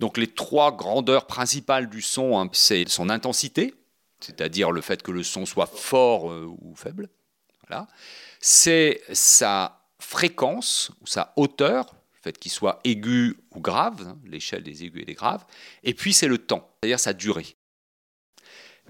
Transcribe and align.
Donc 0.00 0.16
les 0.16 0.28
trois 0.28 0.76
grandeurs 0.76 1.26
principales 1.26 1.88
du 1.88 2.02
son, 2.02 2.38
hein, 2.38 2.48
c'est 2.52 2.88
son 2.88 3.10
intensité, 3.10 3.74
c'est-à-dire 4.20 4.70
le 4.70 4.80
fait 4.80 5.02
que 5.02 5.10
le 5.10 5.22
son 5.22 5.46
soit 5.46 5.66
fort 5.66 6.30
euh, 6.30 6.46
ou 6.60 6.74
faible. 6.74 7.08
Voilà. 7.66 7.86
C'est 8.40 9.02
sa 9.12 9.80
fréquence 9.98 10.90
ou 11.00 11.06
sa 11.06 11.32
hauteur, 11.36 11.94
le 12.14 12.20
fait 12.22 12.38
qu'il 12.38 12.52
soit 12.52 12.80
aigu 12.84 13.36
ou 13.54 13.60
grave, 13.60 14.06
hein, 14.06 14.18
l'échelle 14.24 14.62
des 14.62 14.84
aigus 14.84 15.02
et 15.02 15.06
des 15.06 15.14
graves. 15.14 15.44
Et 15.82 15.94
puis 15.94 16.12
c'est 16.12 16.28
le 16.28 16.38
temps, 16.38 16.70
c'est-à-dire 16.80 17.00
sa 17.00 17.12
durée. 17.12 17.56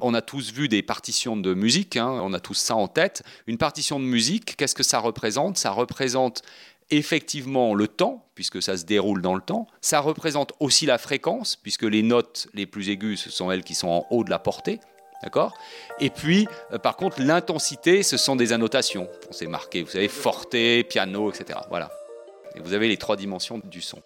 On 0.00 0.14
a 0.14 0.22
tous 0.22 0.52
vu 0.52 0.68
des 0.68 0.82
partitions 0.82 1.36
de 1.36 1.54
musique, 1.54 1.96
hein, 1.96 2.08
on 2.08 2.32
a 2.32 2.40
tous 2.40 2.54
ça 2.54 2.76
en 2.76 2.86
tête. 2.86 3.24
Une 3.46 3.58
partition 3.58 3.98
de 3.98 4.04
musique, 4.04 4.56
qu'est-ce 4.56 4.74
que 4.74 4.84
ça 4.84 5.00
représente? 5.00 5.58
Ça 5.58 5.72
représente 5.72 6.42
effectivement 6.90 7.74
le 7.74 7.88
temps, 7.88 8.26
puisque 8.34 8.62
ça 8.62 8.76
se 8.76 8.84
déroule 8.84 9.22
dans 9.22 9.34
le 9.34 9.40
temps. 9.40 9.66
Ça 9.80 10.00
représente 10.00 10.52
aussi 10.60 10.86
la 10.86 10.98
fréquence, 10.98 11.56
puisque 11.56 11.82
les 11.82 12.02
notes 12.02 12.48
les 12.54 12.66
plus 12.66 12.88
aiguës, 12.88 13.20
ce 13.20 13.30
sont 13.30 13.50
elles 13.50 13.64
qui 13.64 13.74
sont 13.74 13.88
en 13.88 14.06
haut 14.10 14.24
de 14.24 14.30
la 14.30 14.38
portée. 14.38 14.80
D'accord? 15.22 15.54
Et 15.98 16.10
puis, 16.10 16.46
euh, 16.72 16.78
par 16.78 16.96
contre, 16.96 17.20
l'intensité, 17.20 18.04
ce 18.04 18.16
sont 18.16 18.36
des 18.36 18.52
annotations. 18.52 19.08
On 19.28 19.32
s'est 19.32 19.48
marqué, 19.48 19.82
vous 19.82 19.90
savez, 19.90 20.06
forte, 20.06 20.54
piano, 20.88 21.30
etc. 21.30 21.58
Voilà. 21.70 21.90
Et 22.54 22.60
vous 22.60 22.72
avez 22.72 22.86
les 22.86 22.96
trois 22.96 23.16
dimensions 23.16 23.60
du 23.64 23.80
son. 23.80 24.00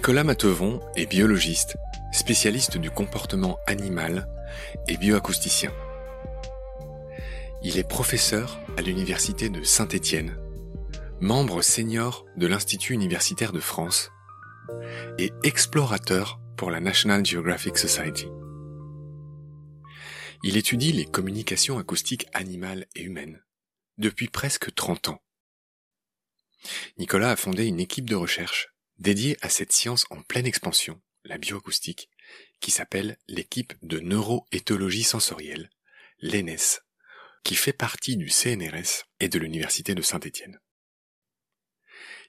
Nicolas 0.00 0.24
Matevon 0.24 0.80
est 0.96 1.04
biologiste, 1.04 1.76
spécialiste 2.10 2.78
du 2.78 2.90
comportement 2.90 3.58
animal 3.66 4.26
et 4.88 4.96
bioacousticien. 4.96 5.70
Il 7.62 7.76
est 7.76 7.86
professeur 7.86 8.58
à 8.78 8.80
l'Université 8.80 9.50
de 9.50 9.62
Saint-Étienne, 9.62 10.38
membre 11.20 11.60
senior 11.60 12.24
de 12.38 12.46
l'Institut 12.46 12.94
universitaire 12.94 13.52
de 13.52 13.60
France 13.60 14.10
et 15.18 15.32
explorateur 15.42 16.40
pour 16.56 16.70
la 16.70 16.80
National 16.80 17.26
Geographic 17.26 17.76
Society. 17.76 18.26
Il 20.42 20.56
étudie 20.56 20.92
les 20.92 21.04
communications 21.04 21.78
acoustiques 21.78 22.26
animales 22.32 22.86
et 22.96 23.02
humaines 23.02 23.42
depuis 23.98 24.28
presque 24.28 24.74
30 24.74 25.08
ans. 25.10 25.22
Nicolas 26.96 27.32
a 27.32 27.36
fondé 27.36 27.66
une 27.66 27.80
équipe 27.80 28.08
de 28.08 28.16
recherche 28.16 28.69
dédié 29.00 29.36
à 29.40 29.48
cette 29.48 29.72
science 29.72 30.06
en 30.10 30.22
pleine 30.22 30.46
expansion, 30.46 31.00
la 31.24 31.38
bioacoustique, 31.38 32.08
qui 32.60 32.70
s'appelle 32.70 33.18
l'équipe 33.26 33.72
de 33.82 33.98
neuroéthologie 33.98 35.02
sensorielle, 35.02 35.70
l'ENES, 36.20 36.80
qui 37.42 37.54
fait 37.56 37.72
partie 37.72 38.16
du 38.16 38.28
CNRS 38.28 39.06
et 39.18 39.28
de 39.28 39.38
l'Université 39.38 39.94
de 39.94 40.02
Saint-Étienne. 40.02 40.60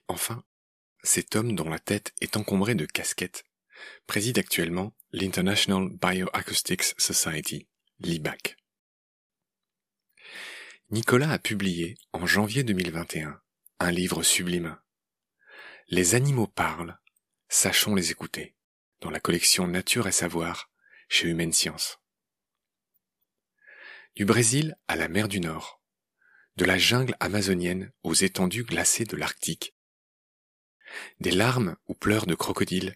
Enfin, 0.08 0.44
cet 1.02 1.36
homme 1.36 1.54
dont 1.54 1.68
la 1.68 1.78
tête 1.78 2.14
est 2.20 2.36
encombrée 2.36 2.74
de 2.74 2.86
casquettes 2.86 3.44
préside 4.06 4.38
actuellement 4.38 4.94
l'International 5.12 5.88
Bioacoustics 5.90 6.94
Society, 6.98 7.68
l'IBAC. 8.00 8.56
Nicolas 10.90 11.30
a 11.30 11.38
publié 11.38 11.96
en 12.12 12.26
janvier 12.26 12.64
2021 12.64 13.40
un 13.78 13.90
livre 13.90 14.22
sublime 14.22 14.78
les 15.88 16.14
animaux 16.14 16.46
parlent, 16.46 16.98
sachons 17.48 17.94
les 17.94 18.10
écouter, 18.10 18.54
dans 19.00 19.10
la 19.10 19.20
collection 19.20 19.66
Nature 19.66 20.06
et 20.06 20.12
Savoir 20.12 20.70
chez 21.08 21.28
Humaine 21.28 21.52
Science. 21.52 21.98
Du 24.14 24.24
Brésil 24.24 24.76
à 24.88 24.96
la 24.96 25.08
mer 25.08 25.28
du 25.28 25.40
Nord, 25.40 25.82
de 26.56 26.64
la 26.64 26.78
jungle 26.78 27.16
amazonienne 27.20 27.92
aux 28.02 28.14
étendues 28.14 28.64
glacées 28.64 29.04
de 29.04 29.16
l'Arctique, 29.16 29.74
des 31.20 31.30
larmes 31.30 31.76
ou 31.86 31.94
pleurs 31.94 32.26
de 32.26 32.34
crocodiles 32.34 32.94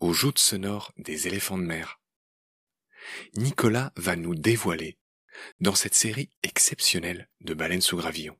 aux 0.00 0.12
joutes 0.12 0.38
sonores 0.38 0.92
des 0.96 1.26
éléphants 1.26 1.58
de 1.58 1.64
mer. 1.64 2.00
Nicolas 3.36 3.92
va 3.96 4.16
nous 4.16 4.34
dévoiler, 4.34 4.98
dans 5.60 5.74
cette 5.74 5.94
série 5.94 6.30
exceptionnelle 6.42 7.28
de 7.40 7.54
baleines 7.54 7.80
sous 7.80 7.96
gravillon, 7.96 8.36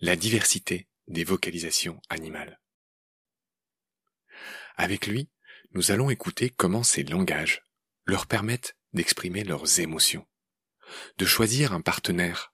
la 0.00 0.16
diversité 0.16 0.88
des 1.08 1.24
vocalisations 1.24 2.00
animales. 2.08 2.61
Avec 4.76 5.06
lui, 5.06 5.28
nous 5.72 5.90
allons 5.90 6.10
écouter 6.10 6.50
comment 6.50 6.82
ces 6.82 7.02
langages 7.02 7.62
leur 8.04 8.26
permettent 8.26 8.76
d'exprimer 8.92 9.44
leurs 9.44 9.80
émotions, 9.80 10.26
de 11.18 11.24
choisir 11.24 11.72
un 11.72 11.80
partenaire, 11.80 12.52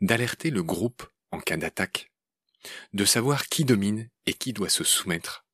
d'alerter 0.00 0.50
le 0.50 0.62
groupe 0.62 1.06
en 1.30 1.40
cas 1.40 1.56
d'attaque, 1.56 2.12
de 2.92 3.04
savoir 3.04 3.48
qui 3.48 3.64
domine 3.64 4.10
et 4.26 4.34
qui 4.34 4.52
doit 4.52 4.68
se 4.68 4.84
soumettre, 4.84 5.44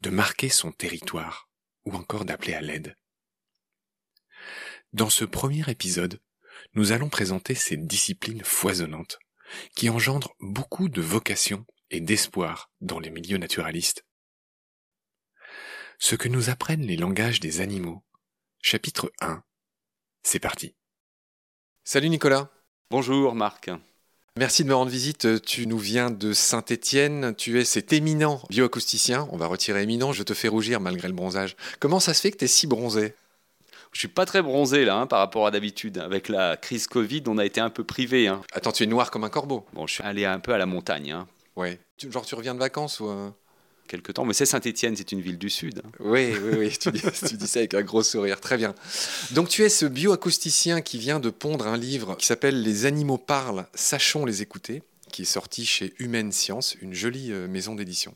de 0.00 0.10
marquer 0.10 0.48
son 0.48 0.72
territoire 0.72 1.48
ou 1.84 1.94
encore 1.94 2.24
d'appeler 2.24 2.54
à 2.54 2.60
l'aide. 2.60 2.96
Dans 4.92 5.10
ce 5.10 5.24
premier 5.24 5.68
épisode, 5.70 6.20
nous 6.74 6.92
allons 6.92 7.08
présenter 7.08 7.54
ces 7.54 7.76
disciplines 7.76 8.44
foisonnantes 8.44 9.18
qui 9.74 9.88
engendrent 9.90 10.34
beaucoup 10.40 10.88
de 10.88 11.00
vocations 11.00 11.66
et 11.90 12.00
d'espoir 12.00 12.70
dans 12.80 12.98
les 12.98 13.10
milieux 13.10 13.38
naturalistes 13.38 14.04
ce 16.02 16.16
que 16.16 16.28
nous 16.28 16.50
apprennent 16.50 16.84
les 16.84 16.96
langages 16.96 17.38
des 17.38 17.60
animaux. 17.60 18.02
Chapitre 18.60 19.12
1. 19.20 19.40
C'est 20.24 20.40
parti. 20.40 20.74
Salut 21.84 22.08
Nicolas. 22.08 22.50
Bonjour 22.90 23.36
Marc. 23.36 23.70
Merci 24.36 24.64
de 24.64 24.68
me 24.68 24.74
rendre 24.74 24.90
visite. 24.90 25.40
Tu 25.42 25.68
nous 25.68 25.78
viens 25.78 26.10
de 26.10 26.32
Saint-Étienne. 26.32 27.36
Tu 27.36 27.60
es 27.60 27.64
cet 27.64 27.92
éminent 27.92 28.42
bioacousticien. 28.50 29.28
On 29.30 29.36
va 29.36 29.46
retirer 29.46 29.84
éminent, 29.84 30.12
je 30.12 30.24
te 30.24 30.34
fais 30.34 30.48
rougir 30.48 30.80
malgré 30.80 31.06
le 31.06 31.14
bronzage. 31.14 31.54
Comment 31.78 32.00
ça 32.00 32.14
se 32.14 32.20
fait 32.20 32.32
que 32.32 32.38
tu 32.38 32.46
es 32.46 32.48
si 32.48 32.66
bronzé? 32.66 33.14
Je 33.92 34.00
suis 34.00 34.08
pas 34.08 34.26
très 34.26 34.42
bronzé 34.42 34.84
là 34.84 34.96
hein, 34.96 35.06
par 35.06 35.20
rapport 35.20 35.46
à 35.46 35.52
d'habitude. 35.52 35.98
Avec 35.98 36.28
la 36.28 36.56
crise 36.56 36.88
Covid, 36.88 37.22
on 37.28 37.38
a 37.38 37.44
été 37.44 37.60
un 37.60 37.70
peu 37.70 37.84
privé. 37.84 38.26
Hein. 38.26 38.42
Attends, 38.52 38.72
tu 38.72 38.82
es 38.82 38.86
noir 38.86 39.12
comme 39.12 39.22
un 39.22 39.30
corbeau. 39.30 39.66
Bon, 39.72 39.86
je 39.86 39.94
suis 39.94 40.02
allé 40.02 40.24
un 40.24 40.40
peu 40.40 40.52
à 40.52 40.58
la 40.58 40.66
montagne. 40.66 41.12
Hein. 41.12 41.28
Ouais. 41.54 41.78
Genre 41.96 42.26
tu 42.26 42.34
reviens 42.34 42.54
de 42.54 42.58
vacances 42.58 42.98
ou 42.98 43.08
euh 43.08 43.30
quelque 43.88 44.12
temps. 44.12 44.24
Mais 44.24 44.34
c'est 44.34 44.46
Saint-Étienne, 44.46 44.96
c'est 44.96 45.12
une 45.12 45.20
ville 45.20 45.38
du 45.38 45.50
Sud. 45.50 45.82
Oui, 46.00 46.32
oui, 46.32 46.56
oui, 46.58 46.78
tu 46.78 46.90
dis, 46.90 47.02
tu 47.28 47.36
dis 47.36 47.46
ça 47.46 47.60
avec 47.60 47.74
un 47.74 47.82
gros 47.82 48.02
sourire. 48.02 48.40
Très 48.40 48.56
bien. 48.56 48.74
Donc 49.32 49.48
tu 49.48 49.62
es 49.64 49.68
ce 49.68 49.86
bioacousticien 49.86 50.80
qui 50.80 50.98
vient 50.98 51.20
de 51.20 51.30
pondre 51.30 51.66
un 51.66 51.76
livre 51.76 52.16
qui 52.16 52.26
s'appelle 52.26 52.62
Les 52.62 52.86
animaux 52.86 53.18
parlent, 53.18 53.66
sachons 53.74 54.24
les 54.24 54.42
écouter, 54.42 54.82
qui 55.10 55.22
est 55.22 55.26
sorti 55.26 55.64
chez 55.66 55.94
Humaine 55.98 56.32
Science, 56.32 56.76
une 56.80 56.94
jolie 56.94 57.32
euh, 57.32 57.46
maison 57.46 57.74
d'édition. 57.74 58.14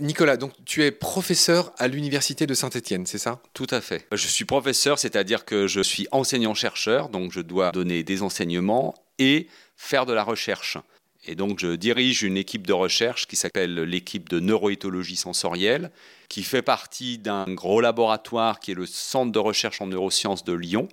Nicolas, 0.00 0.36
donc 0.36 0.52
tu 0.64 0.82
es 0.82 0.90
professeur 0.90 1.72
à 1.78 1.86
l'université 1.86 2.46
de 2.46 2.54
Saint-Étienne, 2.54 3.06
c'est 3.06 3.18
ça? 3.18 3.40
Tout 3.52 3.66
à 3.70 3.80
fait. 3.80 4.06
Je 4.10 4.26
suis 4.26 4.44
professeur, 4.44 4.98
c'est-à-dire 4.98 5.44
que 5.44 5.68
je 5.68 5.80
suis 5.80 6.08
enseignant-chercheur, 6.10 7.08
donc 7.08 7.30
je 7.30 7.40
dois 7.40 7.70
donner 7.70 8.02
des 8.02 8.22
enseignements 8.22 8.94
et 9.18 9.46
faire 9.76 10.06
de 10.06 10.12
la 10.12 10.24
recherche. 10.24 10.78
Et 11.26 11.34
donc, 11.34 11.58
je 11.58 11.74
dirige 11.74 12.22
une 12.22 12.36
équipe 12.36 12.66
de 12.66 12.72
recherche 12.72 13.26
qui 13.26 13.36
s'appelle 13.36 13.74
l'équipe 13.74 14.28
de 14.28 14.40
neuroéthologie 14.40 15.16
sensorielle, 15.16 15.90
qui 16.28 16.42
fait 16.42 16.62
partie 16.62 17.18
d'un 17.18 17.46
gros 17.46 17.80
laboratoire 17.80 18.60
qui 18.60 18.72
est 18.72 18.74
le 18.74 18.86
Centre 18.86 19.32
de 19.32 19.38
recherche 19.38 19.80
en 19.80 19.86
neurosciences 19.86 20.44
de 20.44 20.52
Lyon, 20.52 20.88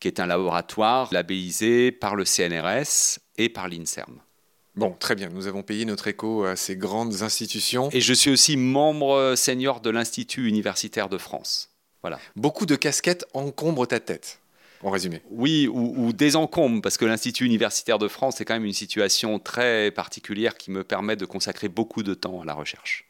qui 0.00 0.08
est 0.08 0.20
un 0.20 0.26
laboratoire 0.26 1.08
labellisé 1.12 1.92
par 1.92 2.16
le 2.16 2.24
CNRS 2.24 3.18
et 3.38 3.48
par 3.48 3.68
l'INSERM. 3.68 4.20
Bon, 4.74 4.96
très 4.98 5.14
bien, 5.14 5.28
nous 5.28 5.46
avons 5.46 5.62
payé 5.62 5.84
notre 5.84 6.08
écho 6.08 6.44
à 6.44 6.56
ces 6.56 6.76
grandes 6.76 7.22
institutions. 7.22 7.90
Et 7.92 8.00
je 8.00 8.12
suis 8.14 8.30
aussi 8.30 8.56
membre 8.56 9.34
senior 9.36 9.80
de 9.80 9.90
l'Institut 9.90 10.48
universitaire 10.48 11.08
de 11.08 11.18
France. 11.18 11.70
Voilà. 12.00 12.18
Beaucoup 12.36 12.66
de 12.66 12.74
casquettes 12.74 13.26
encombrent 13.32 13.86
ta 13.86 14.00
tête 14.00 14.41
en 14.82 14.90
résumé. 14.90 15.22
Oui, 15.30 15.68
ou, 15.72 16.12
des 16.12 16.36
encombres, 16.36 16.82
parce 16.82 16.96
que 16.96 17.04
l'Institut 17.04 17.44
universitaire 17.44 17.98
de 17.98 18.08
France 18.08 18.40
est 18.40 18.44
quand 18.44 18.54
même 18.54 18.64
une 18.64 18.72
situation 18.72 19.38
très 19.38 19.90
particulière 19.90 20.56
qui 20.56 20.70
me 20.70 20.84
permet 20.84 21.16
de 21.16 21.24
consacrer 21.24 21.68
beaucoup 21.68 22.02
de 22.02 22.14
temps 22.14 22.40
à 22.40 22.44
la 22.44 22.54
recherche. 22.54 23.06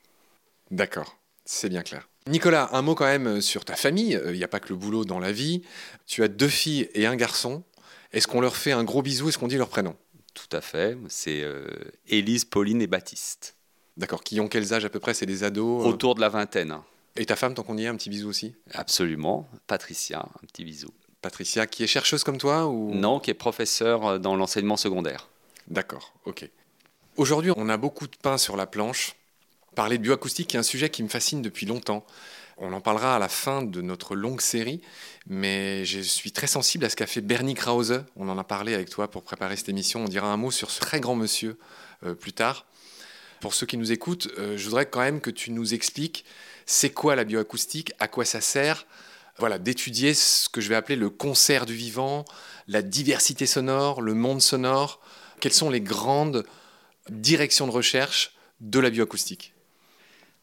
D'accord, 0.70 1.18
c'est 1.44 1.68
bien 1.68 1.82
clair. 1.82 2.08
Nicolas, 2.28 2.68
un 2.72 2.82
mot 2.82 2.94
quand 2.94 3.06
même 3.06 3.40
sur 3.40 3.64
ta 3.64 3.74
famille. 3.74 4.20
Il 4.26 4.34
n'y 4.34 4.44
a 4.44 4.48
pas 4.48 4.60
que 4.60 4.68
le 4.68 4.76
boulot 4.76 5.04
dans 5.04 5.18
la 5.18 5.32
vie. 5.32 5.62
Tu 6.06 6.22
as 6.22 6.28
deux 6.28 6.48
filles 6.48 6.88
et 6.94 7.06
un 7.06 7.16
garçon. 7.16 7.64
Est-ce 8.12 8.28
qu'on 8.28 8.40
leur 8.40 8.56
fait 8.56 8.72
un 8.72 8.84
gros 8.84 9.02
bisou? 9.02 9.28
Est-ce 9.28 9.38
qu'on 9.38 9.48
dit 9.48 9.56
leur 9.56 9.68
prénom? 9.68 9.96
Tout 10.34 10.56
à 10.56 10.60
fait. 10.60 10.96
C'est 11.08 11.42
euh, 11.42 11.66
Élise, 12.06 12.44
Pauline 12.44 12.80
et 12.80 12.86
Baptiste. 12.86 13.56
D'accord. 13.96 14.22
Qui 14.22 14.40
ont 14.40 14.48
quels 14.48 14.72
âges 14.72 14.84
à 14.84 14.88
peu 14.88 15.00
près? 15.00 15.14
C'est 15.14 15.26
des 15.26 15.42
ados 15.44 15.84
euh? 15.84 15.88
Autour 15.88 16.14
de 16.14 16.20
la 16.20 16.28
vingtaine. 16.28 16.76
Et 17.16 17.26
ta 17.26 17.36
femme, 17.36 17.54
tant 17.54 17.62
qu'on 17.62 17.76
y 17.76 17.84
est, 17.84 17.88
un 17.88 17.96
petit 17.96 18.08
bisou 18.08 18.28
aussi? 18.28 18.54
Absolument. 18.72 19.48
Patricia, 19.66 20.20
un 20.20 20.46
petit 20.46 20.64
bisou. 20.64 20.88
Patricia, 21.22 21.66
qui 21.66 21.84
est 21.84 21.86
chercheuse 21.86 22.24
comme 22.24 22.38
toi 22.38 22.66
ou... 22.66 22.92
Non, 22.92 23.20
qui 23.20 23.30
est 23.30 23.34
professeure 23.34 24.20
dans 24.20 24.36
l'enseignement 24.36 24.76
secondaire. 24.76 25.28
D'accord, 25.68 26.12
ok. 26.24 26.48
Aujourd'hui, 27.16 27.52
on 27.56 27.68
a 27.68 27.76
beaucoup 27.76 28.06
de 28.06 28.16
pain 28.20 28.36
sur 28.38 28.56
la 28.56 28.66
planche. 28.66 29.14
Parler 29.74 29.98
de 29.98 30.02
bioacoustique 30.02 30.54
est 30.54 30.58
un 30.58 30.62
sujet 30.62 30.90
qui 30.90 31.02
me 31.02 31.08
fascine 31.08 31.40
depuis 31.40 31.64
longtemps. 31.64 32.04
On 32.58 32.72
en 32.72 32.80
parlera 32.80 33.16
à 33.16 33.18
la 33.18 33.28
fin 33.28 33.62
de 33.62 33.80
notre 33.80 34.14
longue 34.14 34.40
série, 34.40 34.82
mais 35.26 35.84
je 35.84 36.00
suis 36.00 36.32
très 36.32 36.46
sensible 36.46 36.84
à 36.84 36.90
ce 36.90 36.96
qu'a 36.96 37.06
fait 37.06 37.20
Bernie 37.20 37.54
Krause. 37.54 38.04
On 38.16 38.28
en 38.28 38.36
a 38.36 38.44
parlé 38.44 38.74
avec 38.74 38.90
toi 38.90 39.10
pour 39.10 39.22
préparer 39.22 39.56
cette 39.56 39.68
émission. 39.68 40.04
On 40.04 40.08
dira 40.08 40.28
un 40.28 40.36
mot 40.36 40.50
sur 40.50 40.70
ce 40.70 40.80
très 40.80 41.00
grand 41.00 41.14
monsieur 41.14 41.58
euh, 42.04 42.14
plus 42.14 42.32
tard. 42.32 42.66
Pour 43.40 43.54
ceux 43.54 43.66
qui 43.66 43.76
nous 43.76 43.92
écoutent, 43.92 44.28
euh, 44.38 44.56
je 44.56 44.64
voudrais 44.64 44.86
quand 44.86 45.00
même 45.00 45.20
que 45.20 45.30
tu 45.30 45.50
nous 45.50 45.74
expliques 45.74 46.24
c'est 46.66 46.90
quoi 46.90 47.16
la 47.16 47.24
bioacoustique, 47.24 47.92
à 47.98 48.08
quoi 48.08 48.24
ça 48.24 48.40
sert, 48.40 48.86
voilà, 49.42 49.58
d'étudier 49.58 50.14
ce 50.14 50.48
que 50.48 50.60
je 50.60 50.68
vais 50.68 50.76
appeler 50.76 50.94
le 50.94 51.10
concert 51.10 51.66
du 51.66 51.74
vivant, 51.74 52.24
la 52.68 52.80
diversité 52.80 53.44
sonore, 53.44 54.00
le 54.00 54.14
monde 54.14 54.40
sonore. 54.40 55.00
Quelles 55.40 55.52
sont 55.52 55.68
les 55.68 55.80
grandes 55.80 56.46
directions 57.10 57.66
de 57.66 57.72
recherche 57.72 58.36
de 58.60 58.78
la 58.78 58.88
bioacoustique? 58.88 59.52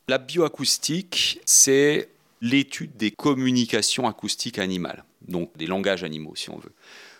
La 0.09 0.17
bioacoustique, 0.17 1.39
c'est 1.45 2.09
l'étude 2.41 2.97
des 2.97 3.11
communications 3.11 4.05
acoustiques 4.05 4.59
animales, 4.59 5.05
donc 5.25 5.55
des 5.55 5.65
langages 5.65 6.03
animaux 6.03 6.35
si 6.35 6.49
on 6.49 6.57
veut. 6.57 6.73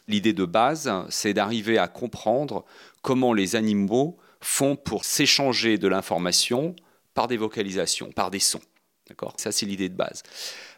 L'idée 0.09 0.33
de 0.33 0.43
base, 0.43 0.91
c'est 1.07 1.33
d'arriver 1.33 1.77
à 1.77 1.87
comprendre 1.87 2.65
comment 3.01 3.31
les 3.31 3.55
animaux 3.55 4.17
font 4.41 4.75
pour 4.75 5.05
s'échanger 5.05 5.77
de 5.77 5.87
l'information 5.87 6.75
par 7.13 7.29
des 7.29 7.37
vocalisations, 7.37 8.11
par 8.11 8.31
des 8.31 8.39
sons. 8.39 8.59
D'accord? 9.07 9.33
Ça, 9.37 9.53
c'est 9.53 9.65
l'idée 9.65 9.87
de 9.87 9.95
base. 9.95 10.23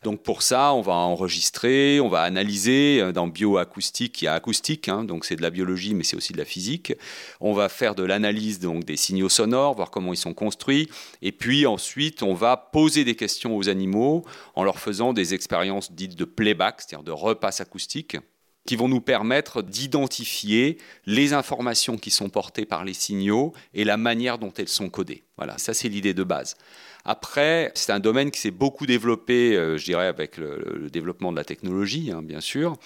Donc 0.03 0.24
pour 0.24 0.42
ça, 0.42 0.74
on 0.74 0.81
va 0.81 0.94
enregistrer, 0.94 2.00
on 2.00 2.09
va 2.09 2.21
analyser. 2.21 3.00
Euh, 3.01 3.12
dans 3.12 3.27
bioacoustique, 3.27 4.21
il 4.21 4.25
y 4.25 4.27
a 4.27 4.33
acoustique, 4.33 4.89
hein, 4.89 5.03
donc 5.03 5.25
c'est 5.25 5.36
de 5.36 5.44
la 5.44 5.51
biologie, 5.51 5.94
mais 5.94 6.03
c'est 6.03 6.15
aussi 6.15 6.33
de 6.33 6.39
la 6.39 6.45
physique. 6.45 6.94
On 7.39 7.53
va 7.53 7.69
faire 7.69 7.94
de 7.94 8.03
l'analyse 8.03 8.59
donc 8.59 8.83
des 8.83 8.98
signaux 8.98 9.30
sonores, 9.30 9.75
voir 9.75 9.92
comment 9.92 10.13
ils 10.13 10.18
sont 10.18 10.33
construits. 10.33 10.89
Et 11.21 11.31
puis 11.31 11.68
ensuite, 11.68 12.24
on 12.24 12.33
va 12.33 12.57
poser 12.57 13.03
des 13.03 13.15
questions 13.15 13.56
aux 13.56 13.69
animaux 13.69 14.25
en 14.56 14.63
leur 14.63 14.80
faisant 14.80 15.13
des 15.13 15.36
expériences 15.36 15.92
dites 15.92 16.15
de 16.15 16.25
playback, 16.25 16.81
c'est-à-dire 16.81 17.03
de 17.03 17.12
repasse 17.12 17.62
acoustique 17.62 18.18
qui 18.65 18.75
vont 18.75 18.88
nous 18.88 19.01
permettre 19.01 19.62
d'identifier 19.62 20.77
les 21.06 21.33
informations 21.33 21.98
qui 21.98 22.12
sont 22.12 22.30
portées 22.30 22.65
par 22.65 22.86
les 22.86 22.94
signaux 22.94 23.53
et 23.74 23.83
la 23.83 23.98
manière 23.98 24.38
dont 24.38 24.53
elles 24.56 24.68
sont 24.68 24.89
codées. 24.89 25.24
Voilà, 25.42 25.58
ça 25.58 25.74
c'est 25.74 25.90
l'idée 25.90 26.14
de 26.14 26.24
base. 26.24 26.56
Après, 27.04 27.72
c'est 27.74 27.92
un 27.92 28.00
domaine 28.00 28.30
qui 28.30 28.40
s'est 28.40 28.52
beaucoup 28.52 28.86
développé, 28.86 29.58
euh, 29.58 29.76
je 29.76 29.86
dirais, 29.86 30.06
avec 30.06 30.38
le, 30.38 30.88
développement 30.94 31.32
de 31.32 31.38
la 31.38 31.44
technologie, 31.44 32.12
hein, 32.12 32.22
bien 32.22 32.42
sûr, 32.42 32.78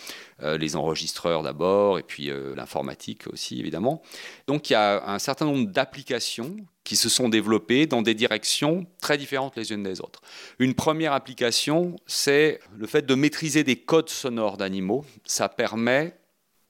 euh, 0.42 0.58
les 0.58 0.78
enregistreurs 0.78 1.44
d'abord, 1.44 2.00
et 2.00 2.04
puis 2.04 2.30
euh, 2.30 2.56
l'informatique 2.56 3.28
aussi, 3.28 3.60
évidemment. 3.60 4.02
Donc 4.48 4.70
il 4.70 4.74
y 4.74 4.78
a 4.78 5.06
un 5.06 5.20
certain 5.20 5.44
nombre 5.44 5.68
d'applications 5.68 6.56
qui 6.86 6.96
se 6.96 7.10
sont 7.10 7.28
développées 7.28 7.88
dans 7.88 8.02
des 8.02 8.14
directions 8.14 8.86
très 9.02 9.18
différentes 9.18 9.58
les 9.58 9.74
unes 9.74 9.84
des 9.84 10.00
autres. 10.00 10.22
Une 10.58 10.76
première 10.76 11.12
application, 11.12 11.98
c'est 12.08 12.62
le 12.78 12.88
fait 12.88 13.06
de 13.06 13.16
maîtriser 13.16 13.66
des 13.66 13.76
codes 13.76 14.08
sonores 14.08 14.56
d'animaux. 14.56 15.04
Ça 15.26 15.50
permet 15.50 16.16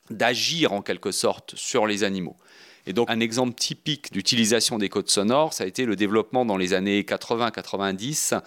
d'agir 0.09 0.73
en 0.73 0.81
quelque 0.81 1.11
sorte 1.11 1.55
sur 1.55 1.85
les 1.85 2.03
animaux. 2.03 2.37
Et 2.87 2.93
donc 2.93 3.09
un 3.09 3.19
exemple 3.19 3.55
typique 3.55 4.11
d'utilisation 4.11 4.77
des 4.77 4.89
codes 4.89 5.09
sonores, 5.09 5.53
ça 5.53 5.63
a 5.63 5.67
été 5.67 5.85
le 5.85 5.95
développement 5.95 6.45
dans 6.45 6.57
les 6.57 6.73
années 6.73 7.01
80-90 7.01 8.39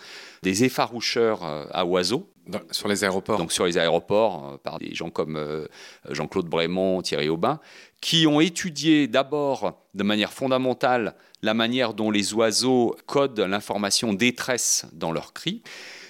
des 0.43 0.65
effaroucheurs 0.65 1.45
euh, 1.45 1.65
à 1.71 1.85
oiseaux. 1.85 2.31
sur 2.71 2.89
les 2.89 3.05
aéroports. 3.05 3.39
Donc 3.39 3.53
sur 3.53 3.67
les 3.67 3.79
aéroports, 3.79 4.53
euh, 4.53 4.57
par 4.59 4.79
des 4.79 4.95
gens 4.95 5.11
comme 5.11 5.37
euh, 5.37 5.67
Jean-Claude 6.11 6.47
Brémond, 6.47 7.03
Thierry 7.03 7.29
Aubin, 7.29 7.61
qui 8.01 8.27
ont 8.27 8.41
étudié 8.41 9.09
d'abord 9.09 9.81
de 9.95 10.03
manière 10.03 10.33
fondamentale 10.33 11.15
la 11.43 11.55
manière 11.55 11.95
dont 11.95 12.11
les 12.11 12.35
oiseaux 12.35 12.97
codent 13.07 13.41
l'information 13.41 14.13
détresse 14.13 14.87
dans 14.93 15.13
leurs 15.13 15.33
cris 15.33 15.63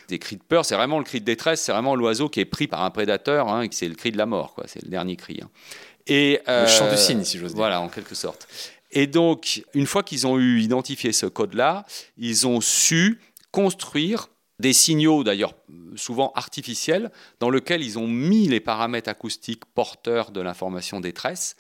des 0.08 0.18
cris 0.18 0.36
de 0.36 0.42
peur, 0.42 0.64
c'est 0.64 0.74
vraiment 0.74 0.98
le 0.98 1.04
cri 1.04 1.20
de 1.20 1.24
détresse, 1.24 1.60
c'est 1.60 1.72
vraiment 1.72 1.94
l'oiseau 1.94 2.28
qui 2.28 2.40
est 2.40 2.46
pris 2.46 2.66
par 2.66 2.82
un 2.82 2.90
prédateur, 2.90 3.48
hein, 3.48 3.66
c'est 3.70 3.88
le 3.88 3.94
cri 3.94 4.10
de 4.10 4.16
la 4.16 4.26
mort, 4.26 4.54
quoi, 4.54 4.64
c'est 4.66 4.82
le 4.82 4.88
dernier 4.88 5.16
cri. 5.16 5.38
Hein. 5.42 5.50
Et, 6.08 6.40
le 6.46 6.66
chant 6.66 6.86
du 6.86 6.94
euh, 6.94 6.96
cygne, 6.96 7.24
si 7.24 7.38
j'ose 7.38 7.52
dire. 7.52 7.58
Voilà, 7.58 7.80
en 7.80 7.88
quelque 7.88 8.14
sorte. 8.14 8.48
Et 8.90 9.06
donc, 9.06 9.62
une 9.74 9.86
fois 9.86 10.02
qu'ils 10.02 10.26
ont 10.26 10.38
eu 10.38 10.60
identifié 10.60 11.12
ce 11.12 11.26
code-là, 11.26 11.84
ils 12.16 12.46
ont 12.46 12.60
su 12.60 13.20
construire 13.50 14.28
des 14.58 14.72
signaux, 14.72 15.22
d'ailleurs 15.22 15.54
souvent 15.96 16.32
artificiels, 16.34 17.10
dans 17.40 17.50
lesquels 17.50 17.82
ils 17.82 17.98
ont 17.98 18.08
mis 18.08 18.48
les 18.48 18.60
paramètres 18.60 19.08
acoustiques 19.08 19.64
porteurs 19.66 20.30
de 20.30 20.40
l'information 20.40 21.00
détresse. 21.00 21.54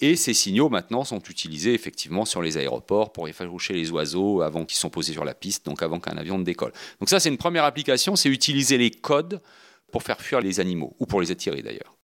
Et 0.00 0.14
ces 0.14 0.32
signaux 0.32 0.68
maintenant 0.68 1.04
sont 1.04 1.18
utilisés 1.18 1.74
effectivement 1.74 2.24
sur 2.24 2.40
les 2.40 2.56
aéroports 2.56 3.12
pour 3.12 3.28
effaroucher 3.28 3.74
les 3.74 3.90
oiseaux 3.90 4.42
avant 4.42 4.64
qu'ils 4.64 4.78
soient 4.78 4.90
posés 4.90 5.12
sur 5.12 5.24
la 5.24 5.34
piste, 5.34 5.66
donc 5.66 5.82
avant 5.82 5.98
qu'un 5.98 6.16
avion 6.16 6.38
ne 6.38 6.44
décolle. 6.44 6.72
Donc 7.00 7.08
ça 7.08 7.18
c'est 7.18 7.28
une 7.28 7.36
première 7.36 7.64
application, 7.64 8.14
c'est 8.14 8.28
utiliser 8.28 8.78
les 8.78 8.92
codes 8.92 9.40
pour 9.90 10.04
faire 10.04 10.20
fuir 10.20 10.40
les 10.40 10.60
animaux, 10.60 10.94
ou 11.00 11.06
pour 11.06 11.20
les 11.20 11.32
attirer 11.32 11.62
d'ailleurs. 11.62 11.97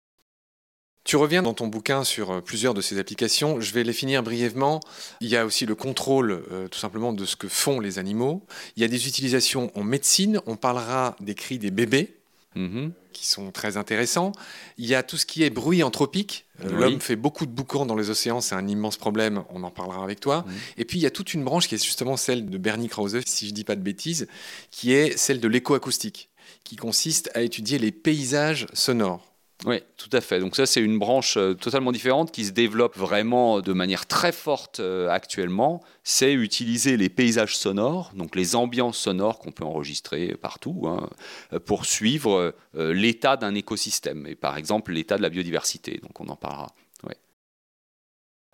Tu 1.03 1.15
reviens 1.15 1.41
dans 1.41 1.53
ton 1.53 1.67
bouquin 1.67 2.03
sur 2.03 2.31
euh, 2.31 2.41
plusieurs 2.41 2.73
de 2.73 2.81
ces 2.81 2.99
applications. 2.99 3.59
Je 3.59 3.73
vais 3.73 3.83
les 3.83 3.93
finir 3.93 4.21
brièvement. 4.21 4.79
Il 5.19 5.29
y 5.29 5.35
a 5.35 5.45
aussi 5.45 5.65
le 5.65 5.73
contrôle 5.73 6.43
euh, 6.51 6.67
tout 6.67 6.77
simplement 6.77 7.11
de 7.11 7.25
ce 7.25 7.35
que 7.35 7.47
font 7.47 7.79
les 7.79 7.97
animaux. 7.97 8.45
Il 8.75 8.81
y 8.81 8.85
a 8.85 8.87
des 8.87 9.07
utilisations 9.07 9.71
en 9.75 9.83
médecine. 9.83 10.39
On 10.45 10.55
parlera 10.55 11.15
des 11.19 11.35
cris 11.35 11.57
des 11.57 11.71
bébés. 11.71 12.17
Mm-hmm. 12.53 12.91
qui 13.13 13.27
sont 13.27 13.49
très 13.51 13.77
intéressants. 13.77 14.33
Il 14.77 14.85
y 14.85 14.93
a 14.93 15.03
tout 15.03 15.15
ce 15.15 15.25
qui 15.25 15.41
est 15.43 15.49
bruit 15.49 15.83
anthropique. 15.83 16.47
Euh, 16.65 16.69
l'homme 16.69 16.99
fait 16.99 17.15
beaucoup 17.15 17.45
de 17.45 17.51
boucans 17.51 17.85
dans 17.85 17.95
les 17.95 18.09
océans, 18.09 18.41
c'est 18.41 18.55
un 18.55 18.67
immense 18.67 18.97
problème, 18.97 19.45
on 19.51 19.63
en 19.63 19.71
parlera 19.71 20.03
avec 20.03 20.19
toi. 20.19 20.41
Mm. 20.41 20.51
Et 20.79 20.83
puis 20.83 20.99
il 20.99 21.01
y 21.01 21.05
a 21.05 21.11
toute 21.11 21.33
une 21.33 21.45
branche 21.45 21.69
qui 21.69 21.75
est 21.75 21.81
justement 21.81 22.17
celle 22.17 22.49
de 22.49 22.57
Bernie 22.57 22.89
Krause, 22.89 23.17
si 23.25 23.45
je 23.45 23.51
ne 23.51 23.55
dis 23.55 23.63
pas 23.63 23.77
de 23.77 23.81
bêtises, 23.81 24.27
qui 24.69 24.91
est 24.91 25.17
celle 25.17 25.39
de 25.39 25.47
l'écoacoustique, 25.47 26.29
qui 26.65 26.75
consiste 26.75 27.31
à 27.35 27.41
étudier 27.41 27.79
les 27.79 27.93
paysages 27.93 28.67
sonores. 28.73 29.30
Oui, 29.65 29.83
tout 29.95 30.09
à 30.11 30.21
fait. 30.21 30.39
Donc 30.39 30.55
ça, 30.55 30.65
c'est 30.65 30.81
une 30.81 30.97
branche 30.97 31.37
euh, 31.37 31.53
totalement 31.53 31.91
différente 31.91 32.31
qui 32.31 32.45
se 32.45 32.51
développe 32.51 32.97
vraiment 32.97 33.61
de 33.61 33.73
manière 33.73 34.07
très 34.07 34.31
forte 34.31 34.79
euh, 34.79 35.07
actuellement. 35.09 35.83
C'est 36.03 36.33
utiliser 36.33 36.97
les 36.97 37.09
paysages 37.09 37.55
sonores, 37.55 38.11
donc 38.15 38.35
les 38.35 38.55
ambiances 38.55 38.97
sonores 38.97 39.37
qu'on 39.37 39.51
peut 39.51 39.63
enregistrer 39.63 40.35
partout, 40.41 40.87
hein, 40.87 41.07
euh, 41.53 41.59
pour 41.59 41.85
suivre 41.85 42.55
l'état 42.73 43.37
d'un 43.37 43.53
écosystème, 43.53 44.25
et 44.25 44.35
par 44.35 44.57
exemple 44.57 44.91
l'état 44.93 45.17
de 45.17 45.21
la 45.21 45.29
biodiversité. 45.29 45.99
Donc 46.01 46.19
on 46.19 46.27
en 46.29 46.35
parlera. 46.35 46.67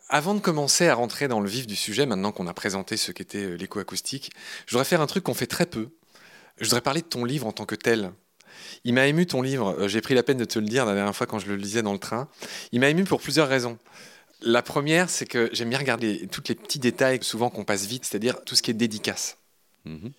Avant 0.09 0.33
de 0.33 0.39
commencer 0.39 0.87
à 0.87 0.95
rentrer 0.95 1.27
dans 1.27 1.41
le 1.41 1.49
vif 1.49 1.67
du 1.67 1.75
sujet, 1.75 2.05
maintenant 2.05 2.31
qu'on 2.31 2.47
a 2.47 2.53
présenté 2.53 2.95
ce 2.95 3.11
qu'était 3.11 3.57
l'écoacoustique, 3.57 4.31
je 4.65 4.71
voudrais 4.71 4.85
faire 4.85 5.01
un 5.01 5.05
truc 5.05 5.25
qu'on 5.25 5.33
fait 5.33 5.47
très 5.47 5.65
peu. 5.65 5.89
Je 6.59 6.63
voudrais 6.63 6.79
parler 6.79 7.01
de 7.01 7.07
ton 7.07 7.25
livre 7.25 7.45
en 7.45 7.51
tant 7.51 7.65
que 7.65 7.75
tel. 7.75 8.13
Il 8.83 8.93
m'a 8.93 9.07
ému 9.07 9.25
ton 9.25 9.41
livre, 9.41 9.75
euh, 9.79 9.87
j'ai 9.87 10.01
pris 10.01 10.13
la 10.13 10.23
peine 10.23 10.37
de 10.37 10.45
te 10.45 10.59
le 10.59 10.65
dire 10.65 10.85
la 10.85 10.93
dernière 10.93 11.15
fois 11.15 11.27
quand 11.27 11.39
je 11.39 11.47
le 11.47 11.55
lisais 11.55 11.81
dans 11.81 11.93
le 11.93 11.99
train. 11.99 12.27
Il 12.71 12.79
m'a 12.79 12.89
ému 12.89 13.03
pour 13.03 13.21
plusieurs 13.21 13.47
raisons. 13.47 13.77
La 14.41 14.61
première, 14.61 15.09
c'est 15.09 15.25
que 15.25 15.49
j'aime 15.51 15.69
bien 15.69 15.79
regarder 15.79 16.27
tous 16.27 16.43
les 16.47 16.55
petits 16.55 16.79
détails, 16.79 17.19
souvent 17.21 17.49
qu'on 17.49 17.63
passe 17.63 17.85
vite, 17.85 18.05
c'est-à-dire 18.05 18.43
tout 18.43 18.55
ce 18.55 18.61
qui 18.61 18.71
est 18.71 18.75
dédicace. 18.75 19.37
Mhm. 19.85 20.11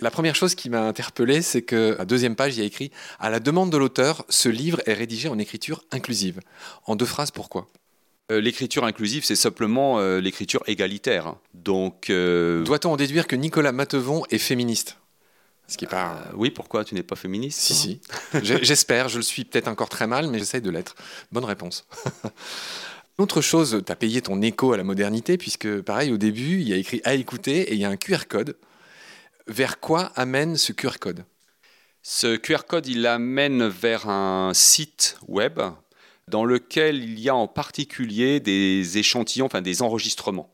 La 0.00 0.10
première 0.10 0.34
chose 0.34 0.54
qui 0.54 0.68
m'a 0.68 0.82
interpellé, 0.82 1.40
c'est 1.40 1.62
que 1.62 1.96
à 1.98 2.04
deuxième 2.04 2.36
page, 2.36 2.56
il 2.56 2.60
y 2.60 2.62
a 2.62 2.66
écrit 2.66 2.90
À 3.18 3.30
la 3.30 3.40
demande 3.40 3.70
de 3.70 3.76
l'auteur, 3.78 4.24
ce 4.28 4.48
livre 4.48 4.80
est 4.86 4.92
rédigé 4.92 5.28
en 5.28 5.38
écriture 5.38 5.84
inclusive. 5.90 6.40
En 6.84 6.96
deux 6.96 7.06
phrases, 7.06 7.30
pourquoi? 7.30 7.66
Euh, 8.30 8.40
L'écriture 8.40 8.84
inclusive, 8.84 9.24
c'est 9.24 9.36
simplement 9.36 9.98
euh, 9.98 10.20
l'écriture 10.20 10.62
égalitaire. 10.66 11.34
Donc, 11.54 12.10
doit-on 12.10 12.92
en 12.92 12.96
déduire 12.96 13.26
que 13.26 13.36
Nicolas 13.36 13.72
Matevon 13.72 14.24
est 14.30 14.38
féministe? 14.38 14.98
Ce 15.68 15.76
qui. 15.76 15.86
Euh, 15.92 16.14
oui, 16.34 16.50
pourquoi 16.50 16.84
tu 16.84 16.94
n'es 16.94 17.02
pas 17.02 17.16
féministe 17.16 17.60
Si, 17.60 17.74
si. 17.74 18.00
J'espère, 18.42 19.08
je 19.08 19.16
le 19.16 19.22
suis 19.22 19.44
peut-être 19.44 19.68
encore 19.68 19.88
très 19.88 20.06
mal, 20.06 20.28
mais 20.28 20.38
j'essaye 20.38 20.60
de 20.60 20.70
l'être. 20.70 20.94
Bonne 21.32 21.44
réponse. 21.44 21.86
Autre 23.18 23.40
chose, 23.40 23.82
tu 23.84 23.92
as 23.92 23.96
payé 23.96 24.20
ton 24.20 24.42
écho 24.42 24.72
à 24.72 24.76
la 24.76 24.84
modernité, 24.84 25.38
puisque 25.38 25.80
pareil, 25.80 26.12
au 26.12 26.18
début, 26.18 26.60
il 26.60 26.68
y 26.68 26.74
a 26.74 26.76
écrit 26.76 27.00
à 27.04 27.14
écouter 27.14 27.60
et 27.70 27.74
il 27.74 27.80
y 27.80 27.84
a 27.84 27.88
un 27.88 27.96
QR 27.96 28.26
code. 28.28 28.56
Vers 29.46 29.80
quoi 29.80 30.12
amène 30.16 30.56
ce 30.56 30.72
QR 30.72 30.98
code? 31.00 31.24
Ce 32.02 32.36
QR 32.36 32.64
code, 32.68 32.86
il 32.86 33.06
amène 33.06 33.66
vers 33.66 34.08
un 34.08 34.52
site 34.54 35.18
web 35.26 35.60
dans 36.28 36.44
lequel 36.44 37.02
il 37.02 37.18
y 37.18 37.28
a 37.28 37.34
en 37.34 37.48
particulier 37.48 38.38
des 38.40 38.98
échantillons, 38.98 39.46
enfin 39.46 39.62
des 39.62 39.82
enregistrements. 39.82 40.50